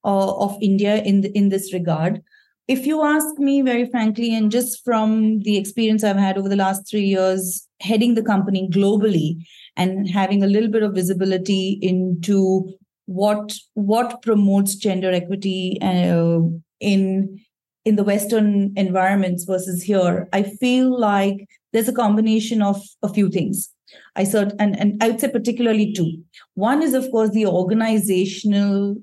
uh, 0.05 0.37
of 0.39 0.57
India 0.61 1.03
in 1.03 1.23
the, 1.23 1.37
in 1.37 1.49
this 1.49 1.73
regard. 1.73 2.23
If 2.67 2.87
you 2.87 3.03
ask 3.03 3.39
me 3.39 3.63
very 3.63 3.89
frankly, 3.89 4.35
and 4.35 4.51
just 4.51 4.85
from 4.85 5.41
the 5.41 5.57
experience 5.57 6.05
I've 6.05 6.17
had 6.17 6.37
over 6.37 6.49
the 6.49 6.57
last 6.57 6.89
three 6.89 7.05
years 7.05 7.67
heading 7.81 8.15
the 8.15 8.23
company 8.23 8.69
globally 8.71 9.37
and 9.77 10.09
having 10.09 10.43
a 10.43 10.47
little 10.47 10.71
bit 10.71 10.83
of 10.83 10.95
visibility 10.95 11.79
into 11.81 12.71
what 13.07 13.55
what 13.73 14.21
promotes 14.21 14.75
gender 14.75 15.11
equity 15.11 15.79
uh, 15.81 16.41
in 16.81 17.41
in 17.87 17.97
the 17.97 18.05
Western 18.05 18.75
environments 18.77 19.45
versus 19.45 19.83
here, 19.83 20.29
I 20.35 20.43
feel 20.43 21.01
like 21.01 21.47
there's 21.73 21.89
a 21.89 21.93
combination 21.93 22.61
of 22.61 22.83
a 23.03 23.09
few 23.09 23.31
things. 23.31 23.71
I 24.17 24.25
said, 24.25 24.55
and, 24.59 24.79
and 24.79 25.03
I 25.03 25.11
would 25.11 25.21
say 25.21 25.29
particularly 25.29 25.93
two. 25.93 26.23
One 26.55 26.83
is, 26.83 26.95
of 26.95 27.11
course, 27.11 27.31
the 27.31 27.47
organizational 27.47 28.97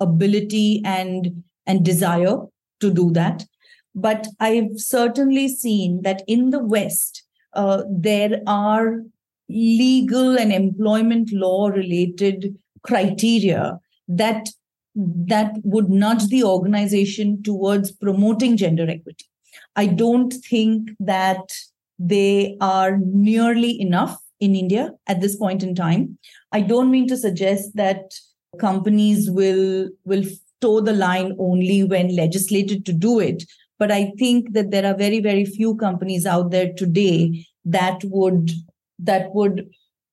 ability 0.00 0.82
and 0.84 1.44
and 1.66 1.84
desire 1.84 2.38
to 2.80 2.92
do 2.92 3.10
that. 3.12 3.44
But 3.94 4.26
I've 4.40 4.70
certainly 4.76 5.48
seen 5.48 6.02
that 6.02 6.22
in 6.26 6.50
the 6.50 6.58
West, 6.58 7.24
uh, 7.52 7.84
there 7.90 8.40
are 8.46 9.02
legal 9.48 10.38
and 10.38 10.52
employment 10.52 11.30
law 11.32 11.68
related 11.68 12.56
criteria 12.82 13.78
that 14.08 14.48
that 14.94 15.54
would 15.62 15.88
nudge 15.88 16.26
the 16.28 16.44
organization 16.44 17.42
towards 17.42 17.92
promoting 17.92 18.56
gender 18.56 18.88
equity. 18.88 19.24
I 19.76 19.86
don't 19.86 20.32
think 20.32 20.90
that 21.00 21.52
they 21.98 22.56
are 22.60 22.98
nearly 22.98 23.80
enough 23.80 24.18
in 24.40 24.56
India 24.56 24.90
at 25.06 25.20
this 25.20 25.36
point 25.36 25.62
in 25.62 25.74
time. 25.74 26.18
I 26.50 26.60
don't 26.60 26.90
mean 26.90 27.06
to 27.08 27.16
suggest 27.16 27.76
that 27.76 28.12
companies 28.58 29.30
will 29.30 29.88
will 30.04 30.24
toe 30.60 30.80
the 30.80 30.92
line 30.92 31.36
only 31.38 31.84
when 31.84 32.14
legislated 32.14 32.84
to 32.86 32.92
do 32.92 33.18
it, 33.20 33.44
but 33.78 33.90
I 33.90 34.12
think 34.18 34.52
that 34.52 34.70
there 34.70 34.86
are 34.86 34.96
very 34.96 35.20
very 35.20 35.44
few 35.44 35.76
companies 35.76 36.26
out 36.26 36.50
there 36.50 36.72
today 36.72 37.46
that 37.64 38.02
would 38.04 38.50
that 38.98 39.34
would 39.34 39.68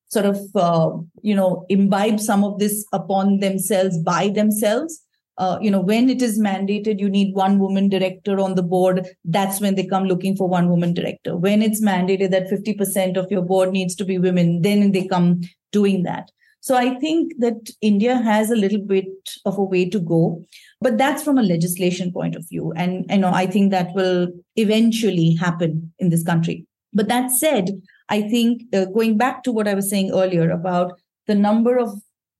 sort 0.09 0.25
of 0.25 0.39
uh, 0.55 0.91
you 1.21 1.35
know 1.35 1.65
imbibe 1.69 2.19
some 2.19 2.43
of 2.43 2.59
this 2.59 2.85
upon 2.93 3.39
themselves 3.39 3.97
by 3.99 4.29
themselves 4.29 5.03
uh, 5.39 5.57
you 5.61 5.71
know 5.71 5.79
when 5.79 6.09
it 6.09 6.21
is 6.21 6.37
mandated 6.37 6.99
you 6.99 7.09
need 7.09 7.33
one 7.33 7.59
woman 7.59 7.89
director 7.89 8.39
on 8.39 8.55
the 8.55 8.63
board. 8.63 9.07
That's 9.23 9.59
when 9.61 9.75
they 9.75 9.85
come 9.85 10.03
looking 10.03 10.35
for 10.35 10.47
one 10.47 10.69
woman 10.69 10.93
director. 10.93 11.35
When 11.37 11.61
it's 11.61 11.81
mandated 11.81 12.31
that 12.31 12.49
50% 12.49 13.17
of 13.17 13.31
your 13.31 13.41
board 13.41 13.71
needs 13.71 13.95
to 13.95 14.05
be 14.05 14.19
women 14.19 14.61
then 14.61 14.91
they 14.91 15.07
come 15.07 15.41
doing 15.71 16.03
that. 16.03 16.29
So 16.61 16.75
i 16.75 16.95
think 17.01 17.35
that 17.39 17.69
india 17.89 18.15
has 18.17 18.49
a 18.51 18.55
little 18.61 18.81
bit 18.87 19.29
of 19.45 19.57
a 19.57 19.63
way 19.73 19.83
to 19.91 19.99
go 19.99 20.43
but 20.81 20.97
that's 20.97 21.23
from 21.23 21.37
a 21.37 21.43
legislation 21.51 22.11
point 22.11 22.35
of 22.35 22.47
view. 22.49 22.73
And 22.75 23.05
you 23.09 23.17
know 23.19 23.31
i 23.33 23.45
think 23.45 23.71
that 23.71 23.95
will 23.95 24.27
eventually 24.57 25.35
happen 25.35 25.93
in 25.99 26.09
this 26.09 26.23
country. 26.23 26.65
But 26.93 27.07
that 27.07 27.31
said 27.31 27.69
i 28.09 28.21
think 28.21 28.63
uh, 28.73 28.85
going 28.97 29.17
back 29.17 29.43
to 29.43 29.53
what 29.53 29.69
i 29.69 29.73
was 29.73 29.89
saying 29.89 30.11
earlier 30.11 30.49
about 30.49 30.99
the 31.27 31.35
number 31.35 31.77
of 31.77 31.97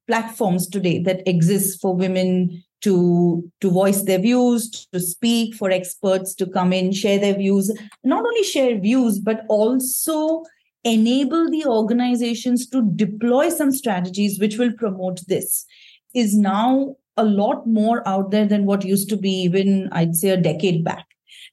platforms 0.08 0.68
today 0.68 0.98
that 1.04 1.26
exist 1.28 1.80
for 1.80 1.96
women 1.96 2.64
to 2.82 3.52
to 3.62 3.70
voice 3.70 4.04
their 4.04 4.20
views 4.20 4.88
to 4.94 5.00
speak 5.00 5.56
for 5.56 5.70
experts 5.70 6.34
to 6.36 6.46
come 6.48 6.74
in 6.74 6.92
share 6.92 7.20
their 7.20 7.36
views. 7.36 7.72
Not 8.04 8.26
only 8.26 8.44
share 8.44 8.80
views 8.80 9.20
but 9.20 9.46
also 9.50 10.44
enable 10.84 11.50
the 11.50 11.66
organizations 11.66 12.68
to 12.70 12.82
deploy 12.96 13.50
some 13.50 13.72
strategies 13.72 14.40
which 14.40 14.58
will 14.58 14.72
promote 14.74 15.20
this. 15.28 15.66
Is 16.14 16.36
now 16.36 16.96
a 17.18 17.24
lot 17.24 17.68
more 17.68 18.08
out 18.08 18.32
there 18.32 18.46
than 18.46 18.66
what 18.66 18.86
used 18.86 19.10
to 19.10 19.18
be 19.18 19.30
even 19.30 19.90
i'd 19.92 20.16
say 20.16 20.30
a 20.30 20.38
decade 20.38 20.84
back. 20.84 21.06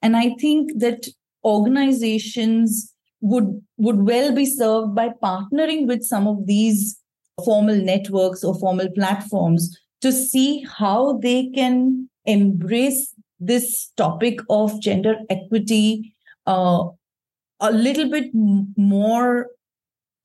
And 0.03 0.17
i 0.17 0.31
think 0.41 0.79
that 0.79 1.09
organizations 1.45 2.93
would 3.21 3.63
would 3.77 4.07
well 4.07 4.35
be 4.35 4.47
served 4.47 4.95
by 4.95 5.11
partnering 5.23 5.87
with 5.87 6.03
some 6.03 6.27
of 6.27 6.47
these 6.47 7.01
formal 7.45 7.77
networks 7.77 8.43
or 8.43 8.59
formal 8.59 8.89
platforms 8.91 9.77
to 10.07 10.13
see 10.13 10.65
how 10.79 11.19
they 11.19 11.51
can 11.53 12.09
embrace 12.27 13.13
this 13.41 13.91
topic 13.97 14.39
of 14.49 14.81
gender 14.81 15.17
equity 15.29 16.15
uh, 16.47 16.85
a 17.61 17.73
little 17.73 18.09
bit 18.09 18.31
more 18.33 19.49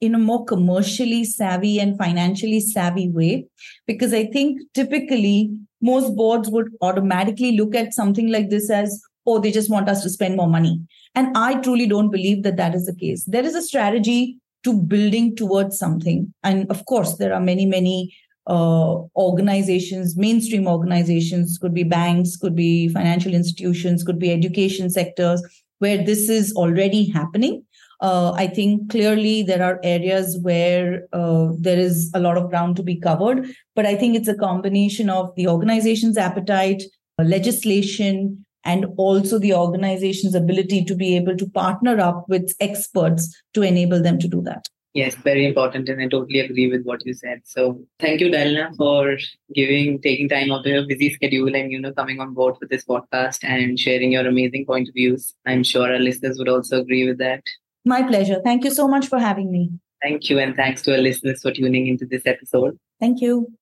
in 0.01 0.13
a 0.13 0.19
more 0.19 0.45
commercially 0.45 1.23
savvy 1.23 1.79
and 1.79 1.97
financially 1.97 2.59
savvy 2.59 3.09
way. 3.09 3.47
Because 3.87 4.13
i 4.13 4.25
think 4.25 4.61
typically 4.75 5.51
most 5.81 6.15
boards 6.15 6.49
would 6.49 6.69
automatically 6.81 7.51
look 7.57 7.75
at 7.75 7.93
something 7.93 8.31
like 8.31 8.49
this 8.49 8.69
as 8.69 9.01
oh 9.25 9.39
they 9.39 9.51
just 9.51 9.69
want 9.69 9.89
us 9.89 10.03
to 10.03 10.09
spend 10.09 10.35
more 10.35 10.49
money. 10.49 10.79
And 11.15 11.35
i 11.35 11.55
truly 11.61 11.87
don't 11.87 12.11
believe 12.11 12.43
that 12.43 12.57
that 12.57 12.75
is 12.75 12.85
the 12.85 12.95
case. 12.95 13.25
There 13.25 13.45
is 13.45 13.55
a 13.55 13.61
strategy 13.63 14.37
to 14.63 14.73
building 14.73 15.35
towards 15.35 15.79
something. 15.79 16.33
And 16.43 16.69
of 16.69 16.85
course 16.85 17.17
there 17.17 17.33
are 17.33 17.41
many 17.41 17.65
many 17.65 18.15
uh, 18.47 18.95
organizations, 19.15 20.17
mainstream 20.17 20.67
organizations, 20.67 21.57
could 21.57 21.73
be 21.73 21.83
banks, 21.83 22.35
could 22.35 22.55
be 22.55 22.89
financial 22.89 23.33
institutions, 23.33 24.03
could 24.03 24.19
be 24.19 24.31
education 24.31 24.89
sectors, 24.89 25.41
where 25.79 26.03
this 26.03 26.29
is 26.29 26.53
already 26.55 27.09
happening. 27.09 27.63
Uh, 28.01 28.31
I 28.31 28.47
think 28.47 28.89
clearly 28.89 29.43
there 29.43 29.61
are 29.61 29.79
areas 29.83 30.39
where 30.41 31.07
uh, 31.13 31.49
there 31.59 31.77
is 31.77 32.11
a 32.15 32.19
lot 32.19 32.35
of 32.35 32.49
ground 32.49 32.75
to 32.77 32.83
be 32.83 32.99
covered, 32.99 33.47
but 33.75 33.85
I 33.85 33.95
think 33.95 34.15
it's 34.15 34.27
a 34.27 34.35
combination 34.35 35.09
of 35.09 35.33
the 35.35 35.47
organization's 35.47 36.17
appetite, 36.17 36.81
legislation, 37.19 38.43
and 38.65 38.85
also 38.97 39.37
the 39.37 39.53
organization's 39.53 40.35
ability 40.35 40.83
to 40.85 40.95
be 40.95 41.15
able 41.15 41.37
to 41.37 41.49
partner 41.49 41.99
up 41.99 42.25
with 42.27 42.55
experts 42.59 43.35
to 43.53 43.61
enable 43.61 44.01
them 44.01 44.17
to 44.19 44.27
do 44.27 44.41
that. 44.41 44.67
Yes, 44.93 45.15
very 45.15 45.45
important, 45.45 45.87
and 45.87 46.01
I 46.01 46.07
totally 46.09 46.39
agree 46.39 46.69
with 46.69 46.83
what 46.83 47.05
you 47.05 47.13
said. 47.13 47.41
So, 47.45 47.81
thank 47.99 48.19
you, 48.19 48.29
Delna, 48.29 48.75
for 48.75 49.17
giving, 49.55 50.01
taking 50.01 50.27
time 50.27 50.51
out 50.51 50.65
of 50.65 50.65
your 50.65 50.85
busy 50.85 51.13
schedule, 51.13 51.55
and 51.55 51.71
you 51.71 51.79
know, 51.79 51.93
coming 51.93 52.19
on 52.19 52.33
board 52.33 52.55
with 52.59 52.69
this 52.69 52.83
podcast 52.83 53.39
and 53.43 53.79
sharing 53.79 54.11
your 54.11 54.27
amazing 54.27 54.65
point 54.65 54.89
of 54.89 54.93
views. 54.93 55.33
I'm 55.45 55.63
sure 55.63 55.89
our 55.89 55.99
listeners 55.99 56.37
would 56.39 56.49
also 56.49 56.81
agree 56.81 57.07
with 57.07 57.19
that. 57.19 57.41
My 57.85 58.03
pleasure. 58.03 58.41
Thank 58.43 58.65
you 58.65 58.71
so 58.71 58.87
much 58.87 59.07
for 59.07 59.17
having 59.17 59.49
me. 59.49 59.71
Thank 60.03 60.29
you, 60.29 60.39
and 60.39 60.55
thanks 60.55 60.81
to 60.83 60.93
our 60.93 61.01
listeners 61.01 61.41
for 61.41 61.53
tuning 61.53 61.87
into 61.87 62.05
this 62.05 62.23
episode. 62.25 62.77
Thank 62.99 63.21
you. 63.21 63.53